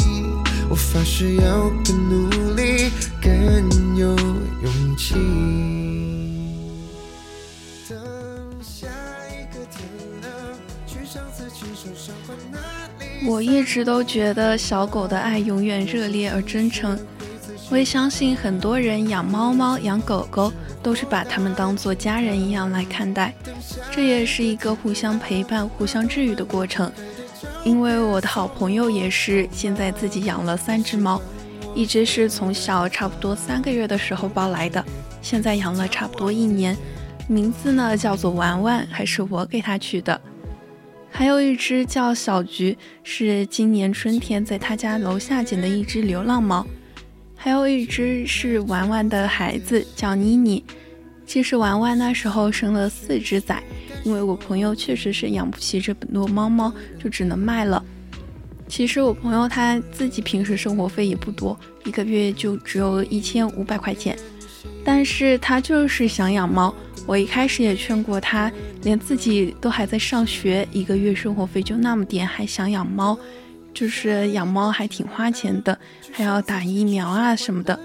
[0.69, 2.91] 我发誓要更努力，
[3.21, 5.13] 更有勇气。
[7.87, 7.97] 等
[8.61, 8.89] 下
[9.29, 9.87] 一个天
[10.21, 10.29] 亮，
[10.85, 12.59] 去上次亲手赏花那
[12.99, 13.25] 里。
[13.25, 16.99] 我一直都觉得小狗的爱永远热烈而真诚。
[17.69, 20.51] 我也相信很多人养猫猫、养狗狗。
[20.87, 23.33] 都是把他们当做家人一样来看待，
[23.91, 26.89] 这也是一个互相陪伴、互相治愈的过程。
[27.65, 31.21] 因为我的好朋友也是现在自己养了三只猫，
[31.75, 34.81] 一只是从小差不多三个月的时候抱来的，
[35.21, 36.73] 现在养了差不多一年，
[37.27, 40.21] 名字呢叫做玩玩，还是我给它取的。
[41.11, 46.65] 还有一只叫小菊，是今年春天在他家楼下捡的一只流浪猫。
[47.47, 50.61] 还有一只是玩玩的孩子，叫妮妮。
[51.25, 53.63] 其实玩玩那时候生了四只崽，
[54.03, 57.81] 因为我朋友确实是养不起这么多猫猫，就只能卖了。
[58.67, 64.19] 其实我朋友他自己平时生活费也不多，一个月就只有一千五百块钱。
[64.83, 66.75] 但是他就是想养猫。
[67.05, 68.51] 我一开始也劝过他，
[68.83, 73.17] 连自己都还在上学，一个月生活费就那么点，还想养猫，
[73.77, 75.77] 就是养猫还挺花钱的，
[76.11, 77.79] 还要打疫苗啊什么的。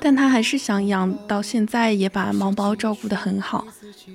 [0.00, 3.66] 但他还是想养，到现在也把猫猫照顾得很好。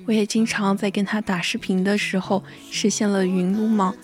[0.04, 3.94] 我也经常在跟他打视频的时候实现了云撸猫。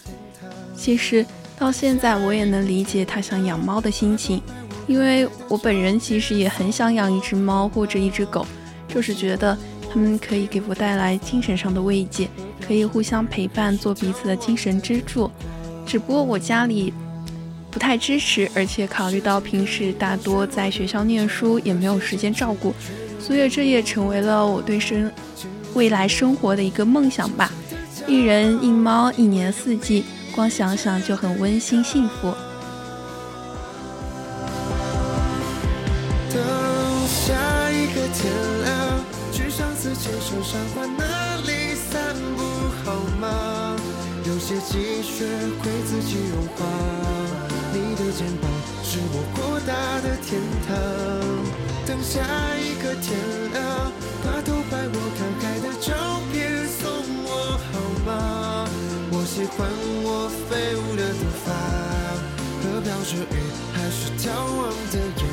[0.76, 1.26] 其实
[1.58, 4.40] 到现在我也能理解他想养猫的心情，
[4.86, 8.46] 因为我本人其实也很想养一只猫或者一只狗，
[8.86, 9.58] 就是觉得
[9.90, 12.28] 它们可以给我带来精神上的慰藉，
[12.64, 15.28] 可以互相陪伴，做彼此的精神支柱。
[15.86, 16.92] 只不过我家里。
[17.68, 22.74] 不太支持，而且考虑到平时大多在学校念书，也没有时间照顾，
[23.20, 25.12] 所以这也成为了我对生
[25.74, 27.52] 未来生活的一个梦想吧。
[28.06, 32.34] 一人一猫，一年四季，光想想就很温馨幸福。
[36.32, 36.42] 等
[37.06, 37.34] 下
[37.70, 38.32] 一个天
[38.64, 42.42] 亮，去上次牵手赏花那里散步
[42.82, 43.65] 好吗？
[44.46, 45.26] 有些积雪
[45.58, 46.64] 会自己融化。
[47.72, 48.48] 你的肩膀
[48.80, 50.70] 是我扩大的天堂。
[51.84, 52.22] 等下
[52.54, 53.18] 一个天
[53.52, 53.90] 亮，
[54.22, 56.86] 把偷拍我看海的照片送
[57.24, 57.74] 我好
[58.06, 58.70] 吗？
[59.10, 59.66] 我喜欢
[60.04, 61.50] 我飞舞的头发
[62.62, 63.36] 和飘着雨
[63.74, 65.26] 还是眺望的眼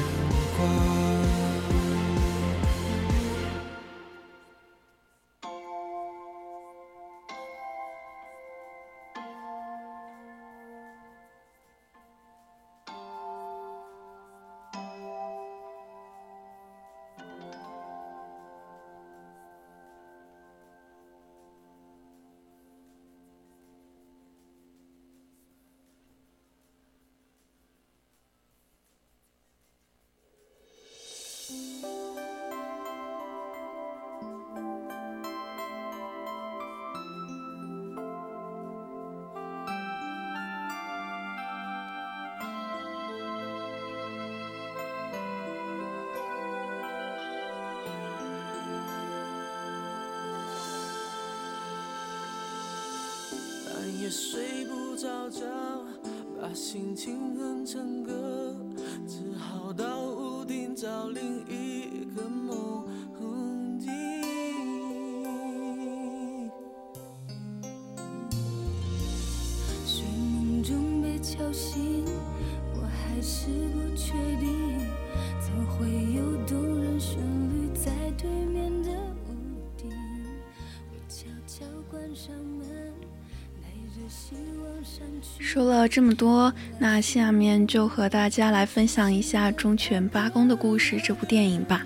[55.34, 55.42] 着，
[56.40, 58.56] 把心情哼成歌，
[59.08, 61.63] 只好到屋顶找另一
[85.54, 91.86] 说了这么多，那下面就和大家来分享一下《忠犬八公的故事》这部电影吧。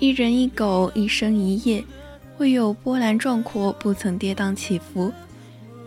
[0.00, 1.84] 一人一狗，一生一夜，
[2.38, 5.12] 未有波澜壮阔，不曾跌宕起伏。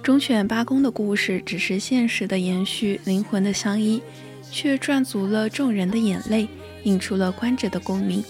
[0.02, 4.02] 忠犬八公的故事只是现实的延续，灵魂的相依，
[4.50, 6.48] 却赚足了众人的眼泪，
[6.84, 8.24] 引出了观者的共鸣。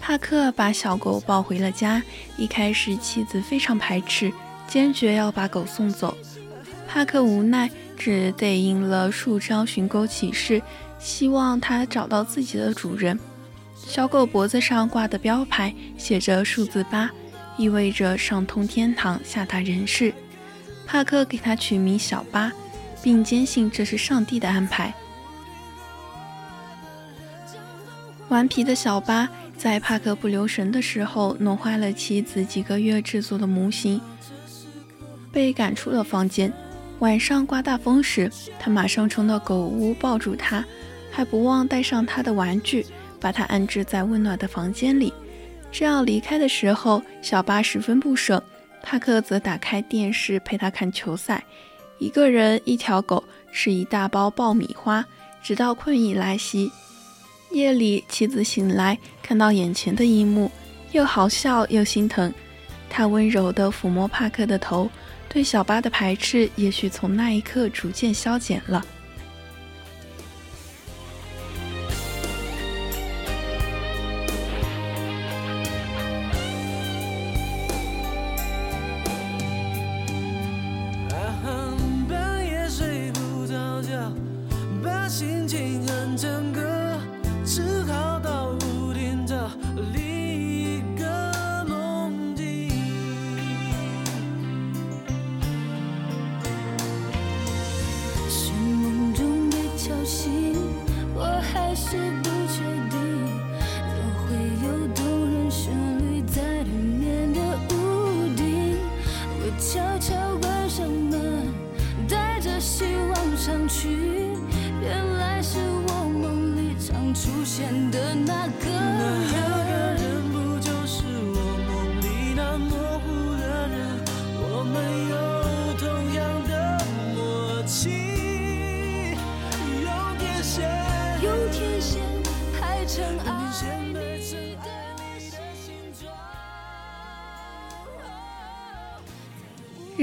[0.00, 2.02] 帕克把小狗抱回了家。
[2.36, 4.32] 一开始，妻子非常排斥，
[4.66, 6.16] 坚决要把狗送走。
[6.88, 10.60] 帕克无奈，只得印了数张寻狗启事，
[10.98, 13.18] 希望它找到自己的主人。
[13.74, 17.10] 小狗脖子上挂的标牌写着数字八，
[17.56, 20.12] 意味着上通天堂，下达人世。
[20.86, 22.52] 帕克给它取名小八，
[23.02, 24.94] 并坚信这是上帝的安排。
[28.28, 29.28] 顽皮的小八。
[29.54, 34.00] 在帕克不留神的时候，弄坏了妻子几个月制作的模型，
[35.32, 36.52] 被赶出了房间。
[36.98, 38.30] 晚上刮大风时，
[38.60, 40.64] 他马上冲到狗屋，抱住它，
[41.10, 42.86] 还不忘带上他的玩具，
[43.18, 45.12] 把它安置在温暖的房间里。
[45.72, 48.40] 这样离开的时候，小巴十分不舍，
[48.82, 51.42] 帕克则打开电视陪他看球赛。
[51.98, 55.04] 一个人，一条狗，吃一大包爆米花，
[55.42, 56.70] 直到困意来袭。
[57.50, 60.50] 夜里，妻子醒来，看到眼前的一幕，
[60.92, 62.32] 又好笑又心疼。
[62.88, 64.90] 他温柔地抚摸帕克的头，
[65.32, 68.84] 对小巴的排斥也许从那一刻逐渐消减了。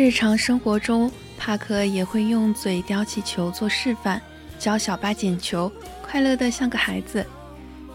[0.10, 4.20] 日常生活中，帕克也会用嘴叼起球做示范，
[4.58, 7.24] 教小巴捡球，快乐得像个孩子。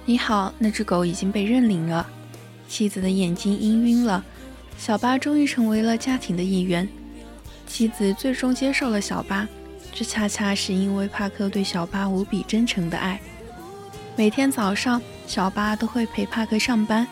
[0.04, 2.08] 你好，那只狗已经被认领了。
[2.68, 4.24] 妻子的眼睛氤晕了，
[4.78, 6.88] 小巴终于成为了家庭的一员。
[7.66, 9.48] 妻子最终接受了小巴，
[9.92, 13.20] 这恰恰是因为帕克对小巴无比真诚的爱。
[14.14, 17.04] 每天早上，小巴都会陪帕克上班。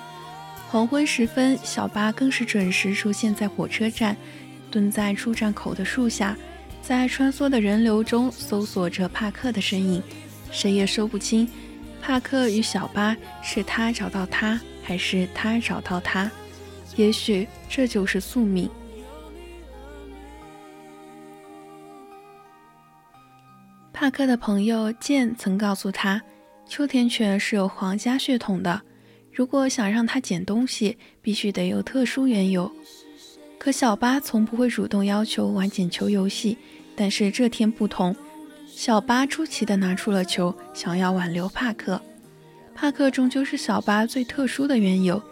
[0.70, 4.16] 黄昏时分，小巴更是准时出现在火车站，
[4.72, 6.36] 蹲在出站口的树下，
[6.80, 10.02] 在穿梭的人流中搜索着帕克的身影。
[10.50, 11.48] 谁也说不清，
[12.00, 16.30] 帕克与小巴是他找到他，还是他找到他。
[16.96, 18.68] 也许这就是宿命。
[23.92, 26.20] 帕克的朋友剑曾告诉他，
[26.66, 28.82] 秋田犬是有皇家血统的。
[29.32, 32.70] 如果想让他捡东西，必须得有特殊缘由。
[33.62, 36.58] 可小巴从不会主动要求玩捡球游戏，
[36.96, 38.16] 但是这天不同，
[38.66, 42.02] 小巴出奇地拿出了球，想要挽留帕克。
[42.74, 45.22] 帕克终究是小巴最特殊的缘由。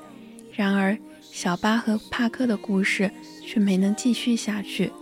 [0.52, 3.10] 然而，小巴和帕克的故事
[3.44, 4.92] 却没能继续下去。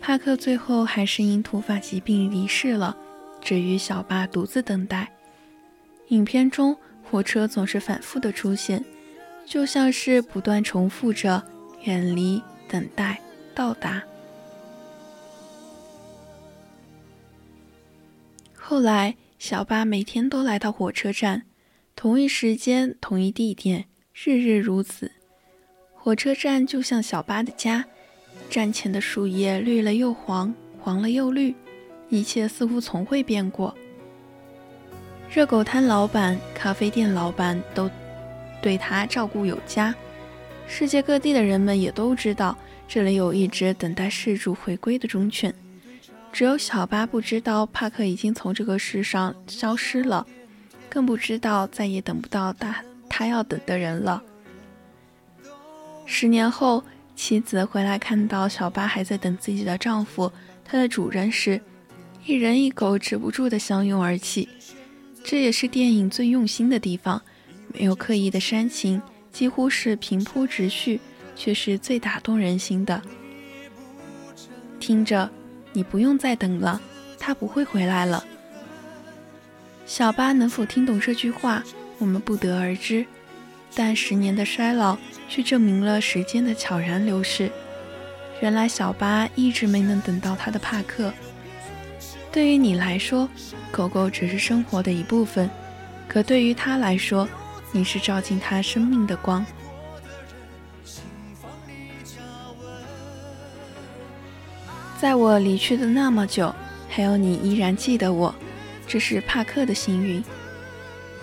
[0.00, 2.96] 帕克最后还是因突发疾病离世了，
[3.42, 5.12] 只余小巴独自等待。
[6.08, 6.74] 影片中。
[7.10, 8.82] 火车总是反复的出现，
[9.44, 11.42] 就像是不断重复着
[11.82, 12.42] 远离、
[12.72, 13.20] 等待、
[13.54, 14.02] 到达。
[18.54, 21.42] 后来，小巴每天都来到火车站，
[21.94, 25.12] 同一时间、同一地点，日日如此。
[25.92, 27.84] 火车站就像小巴的家，
[28.48, 31.54] 站前的树叶绿了又黄，黄了又绿，
[32.08, 33.76] 一切似乎从未变过。
[35.30, 37.90] 热狗摊老板、咖啡店老板都
[38.62, 39.94] 对他照顾有加，
[40.66, 42.56] 世界各地的人们也都知道
[42.88, 45.54] 这里有一只等待事主回归的忠犬。
[46.32, 50.26] 只有小巴不知道帕克已经从这个世上消失了，
[50.88, 54.22] 更不知道再也等不到他他要等的人了。
[56.06, 56.82] 十年后，
[57.14, 60.32] 妻子回来看到小巴还在等自己的丈夫，
[60.64, 61.60] 他的主人时，
[62.24, 64.48] 一人一狗止不住的相拥而泣。
[65.22, 67.20] 这也是电影最用心的地方，
[67.74, 69.00] 没有刻意的煽情，
[69.32, 71.00] 几乎是平铺直叙，
[71.34, 73.00] 却是最打动人心的。
[74.78, 75.30] 听着，
[75.72, 76.80] 你不用再等了，
[77.18, 78.24] 他不会回来了。
[79.86, 81.62] 小巴能否听懂这句话，
[81.98, 83.04] 我们不得而知，
[83.74, 84.96] 但十年的衰老
[85.28, 87.50] 却证明了时间的悄然流逝。
[88.40, 91.12] 原来小巴一直没能等到他的帕克。
[92.30, 93.28] 对于你来说，
[93.70, 95.48] 狗狗只是生活的一部分；
[96.08, 97.28] 可对于他来说，
[97.72, 99.44] 你是照进他生命的光。
[105.00, 106.54] 在我离去的那么久，
[106.88, 108.32] 还有你依然记得我，
[108.86, 110.22] 这是帕克的幸运。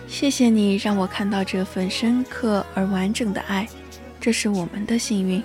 [0.08, 3.68] 谢谢你让我看到这份深刻而完整的爱，
[4.20, 5.42] 这是我们的幸运。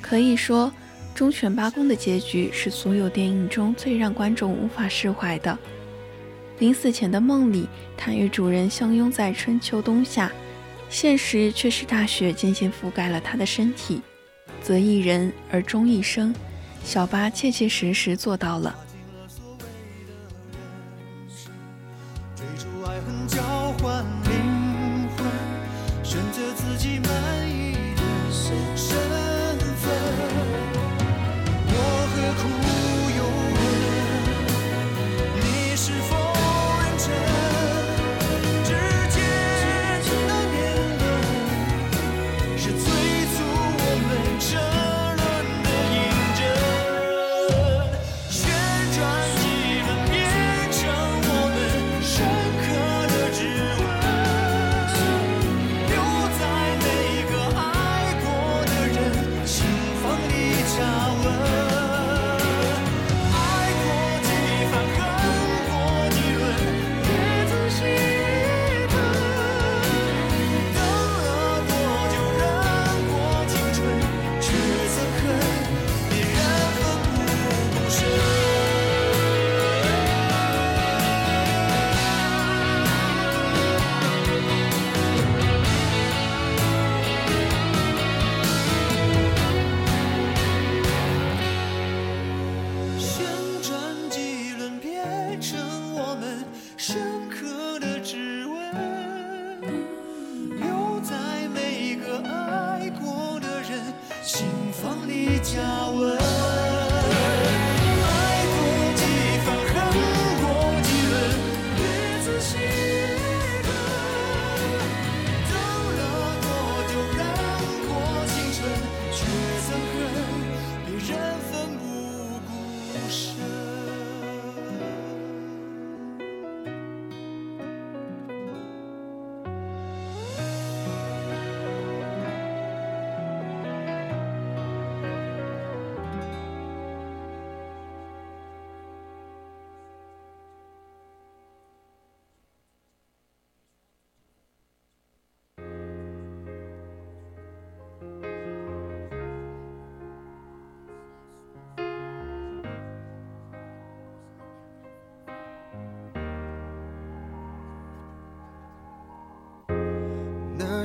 [0.00, 0.72] 可以说。
[1.14, 5.58] 忠犬八公的结局是所有电影中最让观众无法释怀的。
[6.58, 10.30] 临死前的梦里，他与主人相拥在春秋冬夏，
[10.90, 14.00] 现实却是大雪渐渐覆盖了他的身体。
[14.62, 16.34] 择一人而终一生，
[16.84, 18.76] 小巴切切实实做到了。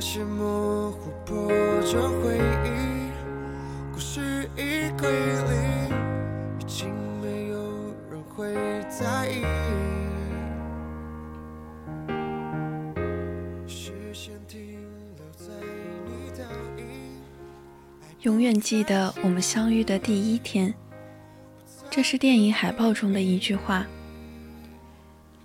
[0.06, 1.47] 些模糊破
[1.86, 3.10] 旧回忆，
[3.93, 5.97] 故事已归零，
[6.60, 7.56] 已经没有
[8.12, 8.54] 人会
[8.89, 9.45] 在意。
[13.66, 14.78] 视线停
[15.16, 15.54] 留在
[16.06, 16.43] 你倒
[16.78, 16.84] 影。
[18.24, 20.74] 永远记得我们相遇的第一天。
[21.89, 23.88] 这是电影海报中的一句话。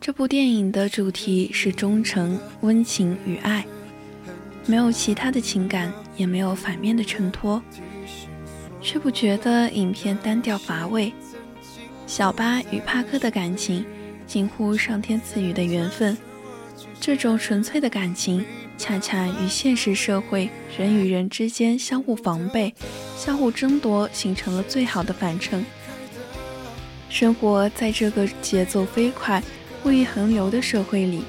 [0.01, 3.65] 这部电影的主题是忠诚、温情与爱，
[4.69, 7.62] 没有其他的情感，也没有反面的衬托，
[8.83, 11.11] 却不觉得影片单调乏味。
[12.07, 13.83] 小巴与帕克的感情
[14.27, 16.14] 近乎上天赐予的缘分，
[17.01, 18.45] 这种纯粹的感情，
[18.77, 22.75] 恰恰与现实社会人与人之间相互防备、
[23.16, 25.64] 相互争夺形成了最好的反衬。
[27.09, 29.43] 生活在这个节奏飞快、
[29.85, 31.23] 物欲横流的社会里，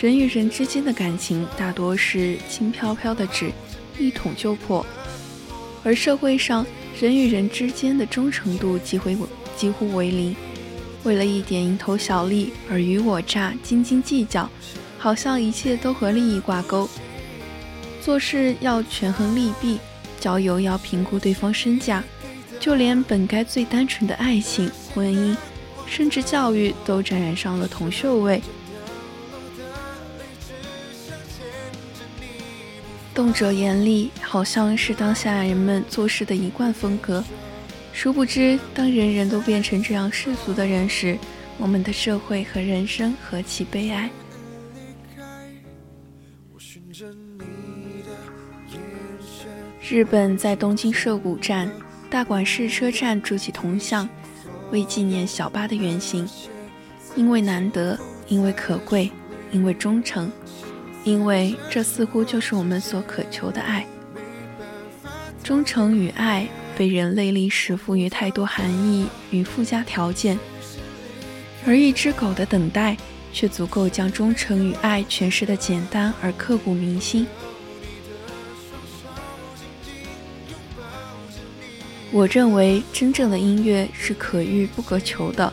[0.00, 3.52] 人与人之间的感情大多是轻飘飘的纸，
[3.98, 4.82] 一捅就破；
[5.84, 6.64] 而社会上
[6.98, 9.10] 人与人之间的忠诚度几乎
[9.58, 10.34] 几乎为零，
[11.04, 14.48] 为了一点蝇头小利，尔虞我诈、斤斤计较，
[14.96, 16.88] 好像一切都和利益挂钩。
[18.00, 19.78] 做事要权衡利弊，
[20.18, 22.02] 交友要评估对方身价。
[22.58, 25.36] 就连本该最单纯的爱情、婚姻，
[25.86, 28.40] 甚至教育，都沾染上了铜锈味。
[33.20, 37.22] 动辄严厉，好像是当下人们做事的一贯风格。
[37.92, 41.18] 殊不知，当人人都变成这样世俗的人时，
[41.58, 44.10] 我们的社会和人生何其悲哀！
[49.82, 51.70] 日本在东京涉谷站。
[52.08, 54.08] 大馆市车站筑起铜像，
[54.72, 56.26] 为纪念小巴的原型。
[57.14, 57.98] 因为难得，
[58.28, 59.12] 因为可贵，
[59.52, 60.32] 因为忠诚，
[61.04, 63.86] 因为这似乎就是我们所渴求的爱。
[65.42, 66.46] 忠诚与爱
[66.76, 70.38] 被人类历史赋予太多含义与附加条件，
[71.66, 72.96] 而一只狗的等待，
[73.32, 77.26] 却足够将忠诚与爱诠释的简单而刻骨铭心。
[82.12, 85.52] 我认为真正的音乐是可遇不可求的，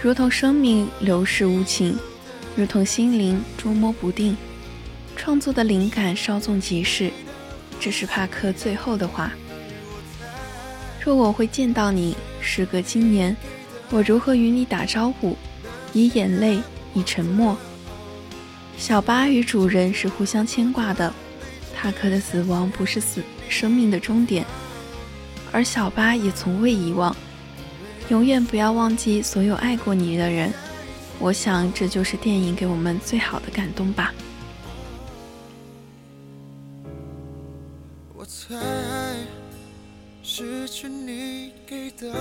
[0.00, 1.98] 如同生命流逝无情，
[2.56, 4.36] 如同心灵捉摸不定。
[5.14, 7.10] 创作的灵感稍纵即逝，
[7.78, 9.30] 这是帕克最后的话。
[11.02, 13.36] 若我会见到你，时隔今年，
[13.90, 15.36] 我如何与你打招呼？
[15.92, 16.58] 以眼泪，
[16.94, 17.56] 以沉默。
[18.76, 21.12] 小巴与主人是互相牵挂的，
[21.74, 24.44] 帕克的死亡不是死生命的终点。
[25.52, 27.16] 而小巴也从未遗忘，
[28.10, 30.52] 永远不要忘记所有爱过你的人。
[31.18, 34.14] 我想，这就是电影给我们最好的感动吧。
[38.14, 38.54] 我猜，
[40.22, 42.12] 失去你给的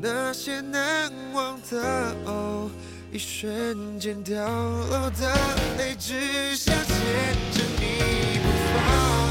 [0.00, 2.70] 那些难忘的哦，
[3.10, 5.34] 一瞬间掉落的
[5.78, 6.94] 泪，只想牵
[7.52, 9.21] 着你不放。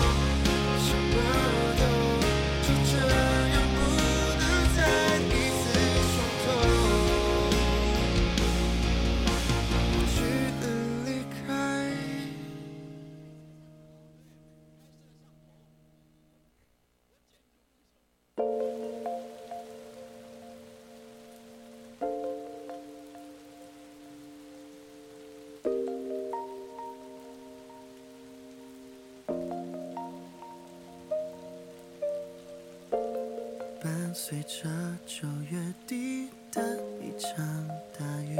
[34.13, 34.69] 随着
[35.05, 36.61] 九月底的
[36.99, 37.67] 一场
[37.97, 38.37] 大雨，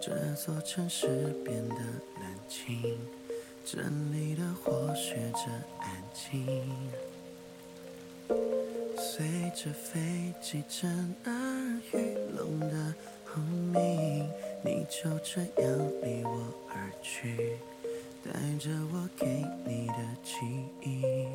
[0.00, 1.06] 这座城市
[1.44, 2.96] 变得冷清，
[3.64, 5.50] 镇里的火学着
[5.80, 6.64] 安静。
[8.96, 12.94] 随着飞机震耳欲聋的
[13.26, 14.28] 轰鸣，
[14.64, 17.56] 你就这样离我而去，
[18.22, 18.30] 带
[18.60, 20.38] 着我给你的记
[20.82, 21.26] 忆。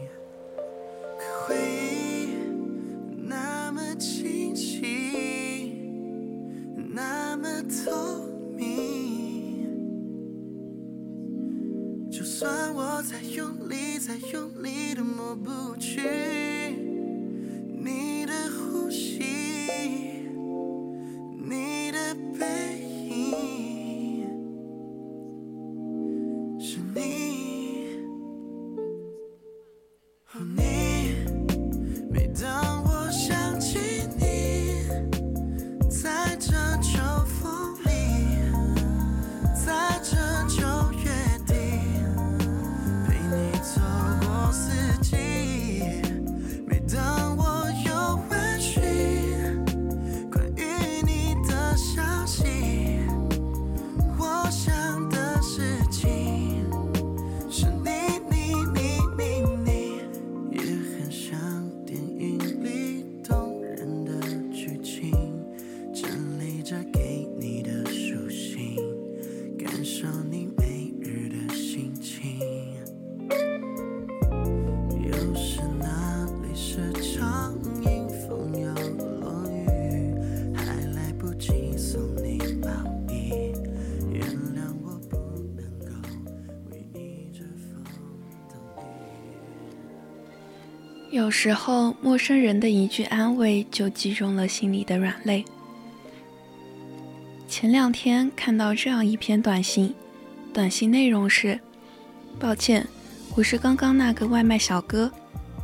[91.29, 95.45] 有时候，陌生人的一句安慰就击中了心里的软肋。
[97.47, 99.93] 前两天看到这样一篇短信，
[100.51, 101.59] 短信内容是
[102.41, 102.83] ：“抱歉，
[103.35, 105.11] 我是刚刚那个外卖小哥，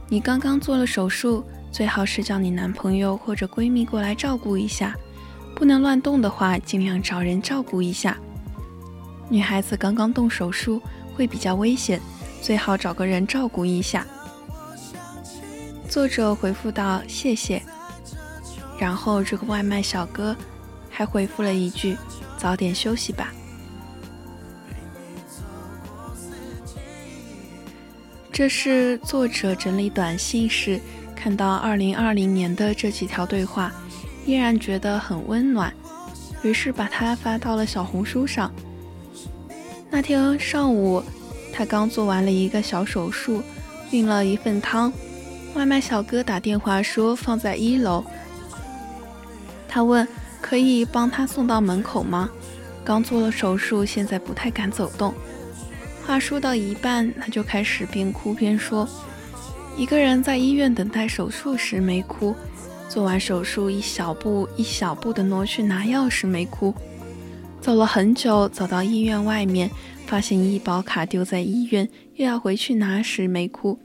[0.07, 4.95] 你刚刚做了手术，最好是叫你男朋友或者闺蜜过来照顾一下，
[5.55, 8.15] 不能乱动的话，尽量找人照顾一下。
[9.29, 10.79] 女孩子刚刚动手术
[11.15, 11.99] 会比较危险，
[12.39, 14.05] 最好找个人照顾一下。”
[15.95, 17.63] 作者回复道：“谢谢。”
[18.77, 20.35] 然后这个外卖小哥。
[20.89, 21.95] 还回复了一句
[22.37, 23.33] ：“早点休息吧。”
[28.29, 30.81] 这是作者整理短信时
[31.15, 33.71] 看到二零二零年的这几条对话，
[34.25, 35.73] 依然觉得很温暖，
[36.43, 38.51] 于是把它发到了小红书上。
[39.89, 41.01] 那天上午，
[41.53, 43.41] 他刚做完了一个小手术，
[43.91, 44.91] 运了一份汤，
[45.55, 48.03] 外卖小哥打电话说放在一楼，
[49.67, 50.07] 他问。
[50.41, 52.29] 可以帮他送到门口吗？
[52.83, 55.11] 刚做了手术，现在不太敢走动。
[56.05, 58.87] 话说到一半，他就开始边哭边说
[59.75, 62.35] ：“一个人在医院等待手术时没哭，
[62.87, 66.71] 做完手术一小步一小步的挪去拿钥匙没哭，
[67.59, 69.71] 走了很久走到医院外面，
[70.05, 73.79] 发现医保卡丢在医院，又要回去拿时没哭。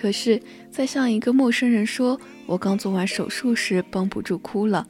[0.00, 4.86] 可是，在向一个陌生人说我刚做完手术时，绷不住哭了。”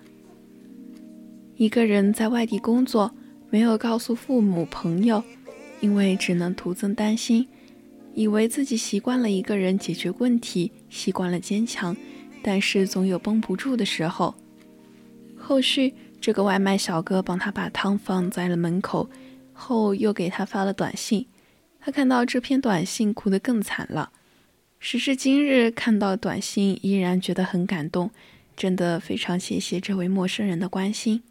[1.57, 3.15] 一个人在外地工作，
[3.49, 5.25] 没有告诉父母朋友，
[5.81, 7.49] 因为只能徒增担心。
[8.15, 11.97] 以为自己习惯了一个人解决问题，习惯了坚强，
[12.43, 14.35] 但是总有绷不住的时候。
[15.37, 19.09] 后续，这个外卖小哥帮他把汤放在了门口，
[19.53, 21.27] 后又给他发了短信。
[21.81, 24.11] 他看到这篇短信，哭得更惨了。
[24.81, 28.11] 时至今日，看到短信依然觉得很感动，
[28.57, 31.23] 真的非常谢谢这位陌生人的关心。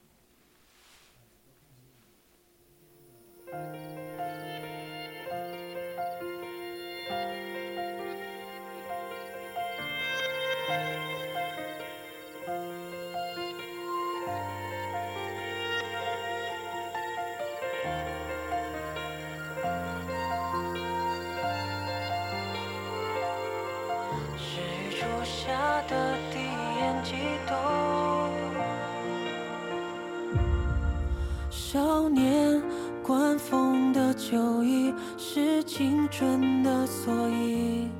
[35.37, 37.91] 是青春的缩影，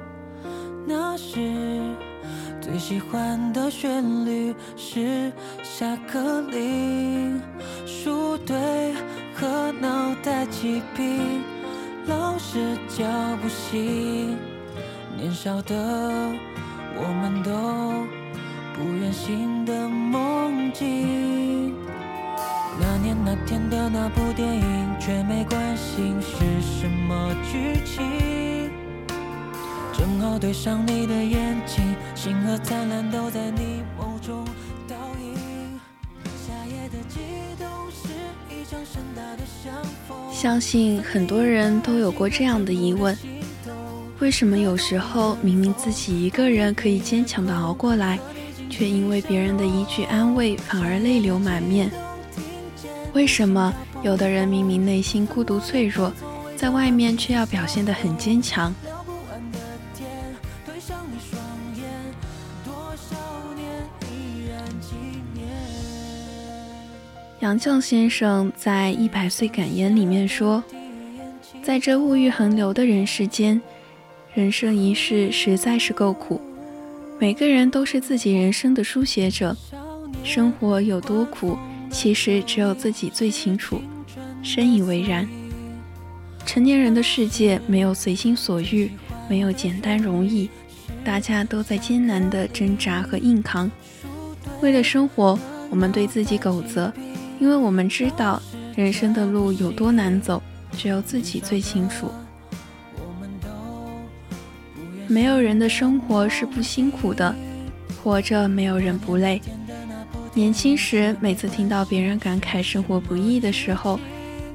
[0.87, 1.37] 那时
[2.59, 5.31] 最喜欢的旋律是
[5.61, 7.39] 下课铃，
[7.85, 8.57] 书堆
[9.35, 11.43] 和脑袋齐平，
[12.07, 13.05] 老师叫
[13.39, 14.35] 不醒，
[15.15, 15.75] 年少的
[16.95, 17.51] 我们都
[18.73, 21.46] 不愿醒的梦境。
[23.29, 28.71] 那天的那部电影，却没关心是什么剧情。
[29.91, 34.45] 正好对上你的眼睛，星河灿烂都在你眸中
[34.87, 35.77] 倒映。
[36.37, 37.19] 夏夜的悸
[37.59, 38.07] 动是
[38.49, 39.73] 一场盛大的相
[40.07, 40.17] 逢。
[40.33, 43.13] 相信很多人都有过这样的疑问：
[44.19, 48.17] 为什么有时候明明自己一个人可以坚强的熬过来，
[48.69, 51.91] 却因为别人的一句安慰反而泪流满面？
[53.17, 53.73] 为什么
[54.03, 56.13] 有的人明明内心孤独脆弱，
[56.55, 58.71] 在外面却要表现得很坚强？
[67.39, 70.63] 杨绛先生在《一百岁感言》里面说
[71.63, 73.59] ：“在这物欲横流的人世间，
[74.35, 76.39] 人生一世实在是够苦。
[77.17, 79.57] 每个人都是自己人生的书写者，
[80.23, 81.57] 生活有多苦。”
[81.89, 83.81] 其实只有自己最清楚，
[84.43, 85.27] 深以为然。
[86.45, 88.91] 成年人的世界没有随心所欲，
[89.29, 90.49] 没有简单容易，
[91.03, 93.69] 大家都在艰难的挣扎和硬扛。
[94.61, 95.37] 为了生活，
[95.69, 96.93] 我们对自己苟责，
[97.39, 98.41] 因为我们知道
[98.75, 100.41] 人生的路有多难走，
[100.71, 102.09] 只有自己最清楚。
[105.07, 107.33] 没有人的生活是不辛苦的，
[108.01, 109.41] 活着没有人不累。
[110.37, 113.99] 年轻时，每次听到别人感慨生活不易的时候，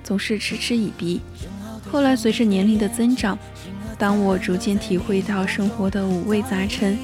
[0.05, 1.21] 总是嗤之以鼻。
[1.91, 3.37] 后来随着年龄的增长，
[3.99, 6.97] 当我逐渐体会到生活的五味杂陈，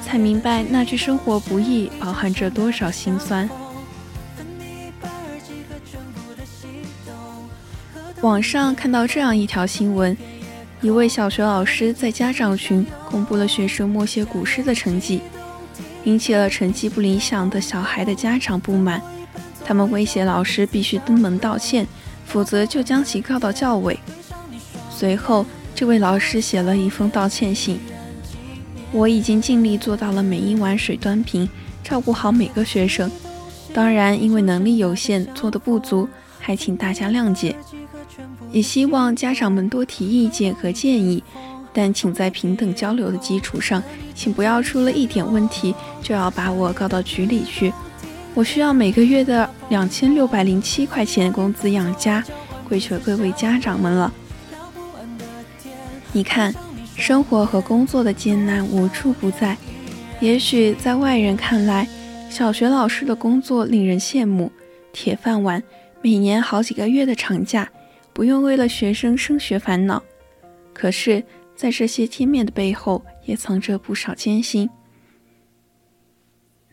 [0.00, 3.50] 才明白那句“生活不易”包含着多少心酸。
[8.20, 10.16] 网上看到这样一条新闻：
[10.80, 15.20] 一位小学老师在家长群公布了学生默写古诗的成绩，
[16.04, 19.00] 引起了成绩不理想的小孩的家长不满。
[19.64, 21.86] 他们威胁老师必须登门道歉，
[22.26, 23.98] 否则就将其告到教委。
[24.90, 27.78] 随后，这位老师写了一封道歉信
[28.92, 31.48] ：“我已经尽力做到了每一碗水端平，
[31.82, 33.10] 照顾好每个学生。
[33.72, 36.08] 当然，因为能力有限，做的不足，
[36.38, 37.56] 还请大家谅解。”
[38.52, 41.24] 也希望家长们多提意见和建议，
[41.72, 43.82] 但请在平等交流的基础上，
[44.14, 47.72] 请不要出了一点问题就要把我告到局里去。
[48.34, 52.24] 我需要每个月的两千六百零七块钱工资养家，
[52.68, 54.12] 跪求各位家长们了。
[56.12, 56.54] 你看，
[56.96, 59.56] 生活和工作的艰难无处不在。
[60.20, 61.88] 也许在外人看来，
[62.30, 64.52] 小学老师的工作令人羡慕，
[64.92, 65.62] 铁饭碗，
[66.00, 67.68] 每年好几个月的长假。
[68.14, 70.02] 不用为了学生升学烦恼，
[70.74, 71.24] 可是，
[71.62, 74.68] 在这些贴面的背后，也藏着不少艰辛。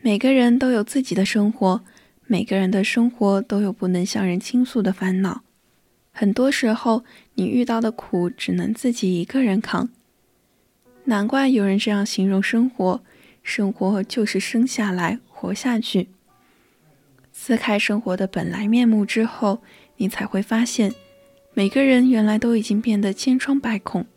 [0.02, 1.84] 每个人都有自己的生活，
[2.26, 5.44] 每个人的生活都有不能向人倾诉的烦恼。
[6.12, 7.04] 很多时候，
[7.36, 9.90] 你遇到的苦只能自己一个人扛。
[11.04, 13.04] 难怪有人这样形容生活：
[13.44, 16.08] 生活就是生下来，活下去。
[17.32, 19.62] 撕开生活的本来面目之后，
[19.98, 20.92] 你才会发现。
[21.54, 24.08] 每个人原来都已经变得千疮百孔。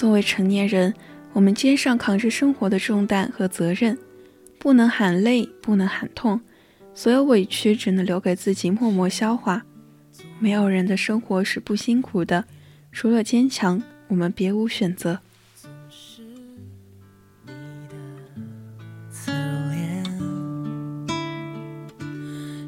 [0.00, 0.94] 作为成年人，
[1.34, 3.98] 我们肩上扛着生活的重担和责任，
[4.58, 6.40] 不能喊累，不能喊痛，
[6.94, 9.66] 所有委屈只能留给自己默默消化。
[10.38, 12.46] 没有人的生活是不辛苦的，
[12.90, 15.20] 除了坚强，我们别无选择。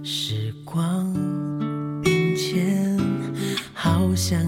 [0.04, 1.10] 时光
[2.02, 3.00] 变迁。
[3.74, 4.38] 好像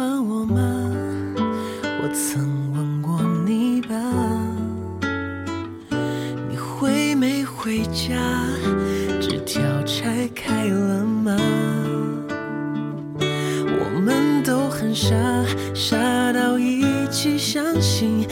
[0.00, 0.90] 欢我吗？
[1.84, 3.94] 我曾问过你吧。
[6.48, 8.16] 你回没回家？
[9.20, 11.36] 纸条拆开了吗？
[13.18, 15.14] 我们都很傻，
[15.74, 18.26] 傻到一起相信。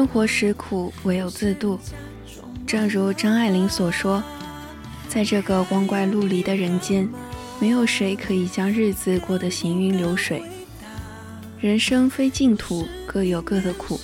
[0.00, 1.78] 生活实苦，唯有自渡。
[2.66, 4.22] 正如张爱玲所说，
[5.10, 7.06] 在这个光怪陆离的人间，
[7.60, 10.42] 没有谁可以将日子过得行云流水。
[11.60, 14.00] 人生非净土，各有各的苦。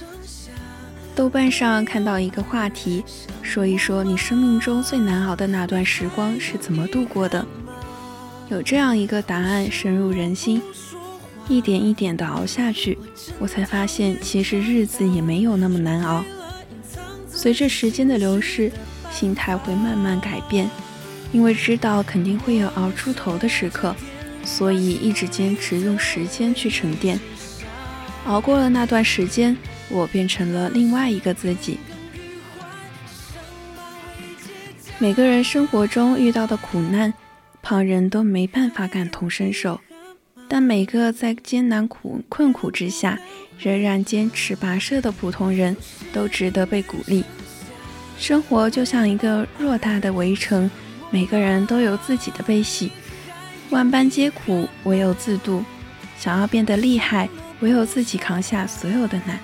[1.14, 3.02] 豆瓣上看到一个话题，
[3.40, 7.46] 说一说你生命中最难熬的那段时光是怎么度过的？
[8.50, 10.60] 有这样一个答案，深入人心。
[11.48, 12.98] 一点一点的熬下去，
[13.38, 16.24] 我才发现其实日子也没有那么难熬。
[17.28, 18.72] 随着时间的流逝，
[19.12, 20.68] 心态会慢慢改变，
[21.32, 23.94] 因为知道肯定会有熬出头的时刻，
[24.44, 27.20] 所以一直坚持用时间去沉淀。
[28.24, 29.56] 熬过了那段时间，
[29.88, 31.78] 我变成了另外一个自己。
[34.98, 37.14] 每个人生活中遇到的苦难，
[37.62, 39.80] 旁人都没办法感同身受。
[40.48, 43.18] 但每个在艰难苦困苦之下，
[43.58, 45.76] 仍然坚持跋涉的普通人
[46.12, 47.24] 都值得被鼓励。
[48.18, 50.70] 生活就像一个偌大的围城，
[51.10, 52.90] 每个人都有自己的悲喜。
[53.70, 55.64] 万般皆苦，唯有自渡。
[56.18, 57.28] 想要变得厉害，
[57.60, 59.38] 唯有自己扛下所有的难。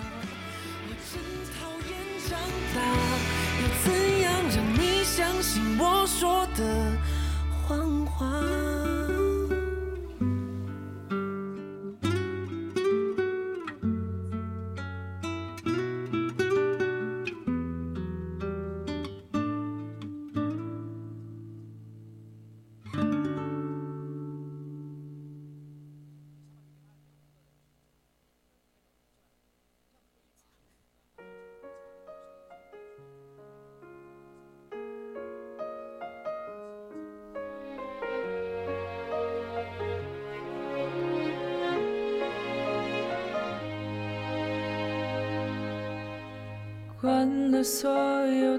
[3.84, 6.64] 怎样让你相信我说的
[7.66, 8.26] 谎话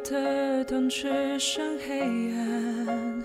[0.04, 2.02] 的灯，只剩黑
[2.34, 3.24] 暗。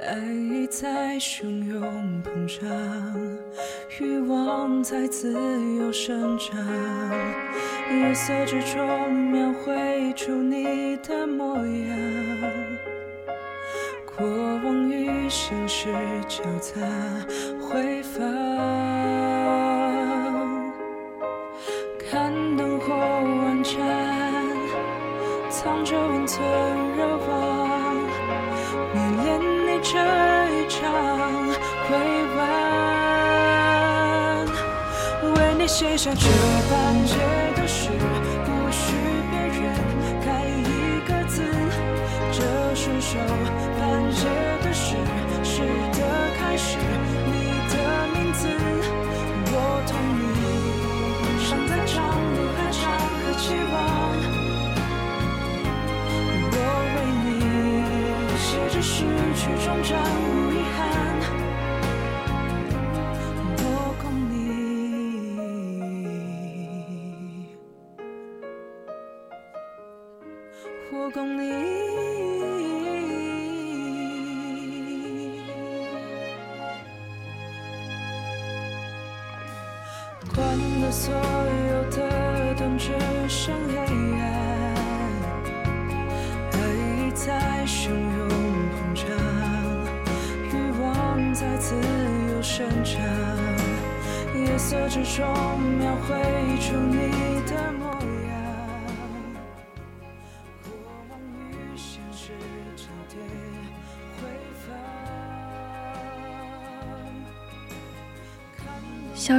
[0.00, 2.68] 爱意在汹涌膨胀，
[4.00, 5.32] 欲望在自
[5.78, 6.58] 由生长。
[7.90, 11.98] 夜色之中描绘出你的模样，
[14.16, 15.88] 过往与现实
[16.26, 16.80] 交杂
[17.60, 18.43] 回放。
[35.74, 36.28] 写下这
[36.70, 37.33] 半截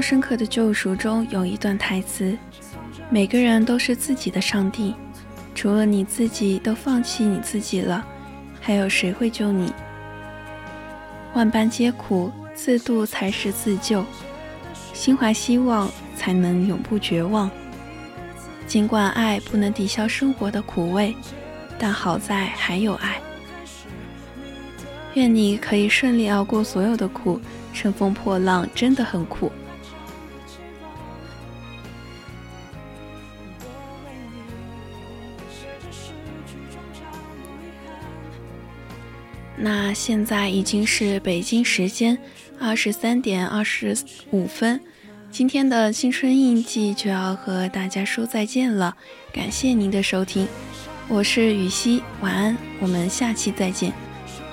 [0.06, 2.38] 肖申克的救赎》中有一段台词
[3.10, 4.94] ：“每个人都是自己的上帝，
[5.56, 8.06] 除了你自己都放弃你自己了，
[8.62, 9.74] 还有谁会救你？”
[11.34, 14.06] 万般皆苦，自渡才是自救。
[14.94, 17.50] 心怀希望，才能永不绝望。
[18.68, 21.16] 尽管爱不能抵消生活的苦味，
[21.80, 23.20] 但好在还有爱。
[25.16, 27.42] 愿你可以顺利熬过所有的苦。
[27.74, 29.52] 乘风破浪真的很苦。
[39.66, 42.16] 那现在已经是北京时间
[42.60, 43.98] 二十三点二十
[44.30, 44.80] 五分，
[45.32, 48.96] 今天的青春印记就要和大家说再见了，
[49.34, 50.48] 感谢您的收听，
[51.08, 53.92] 我是雨熙，晚安，我们下期再见。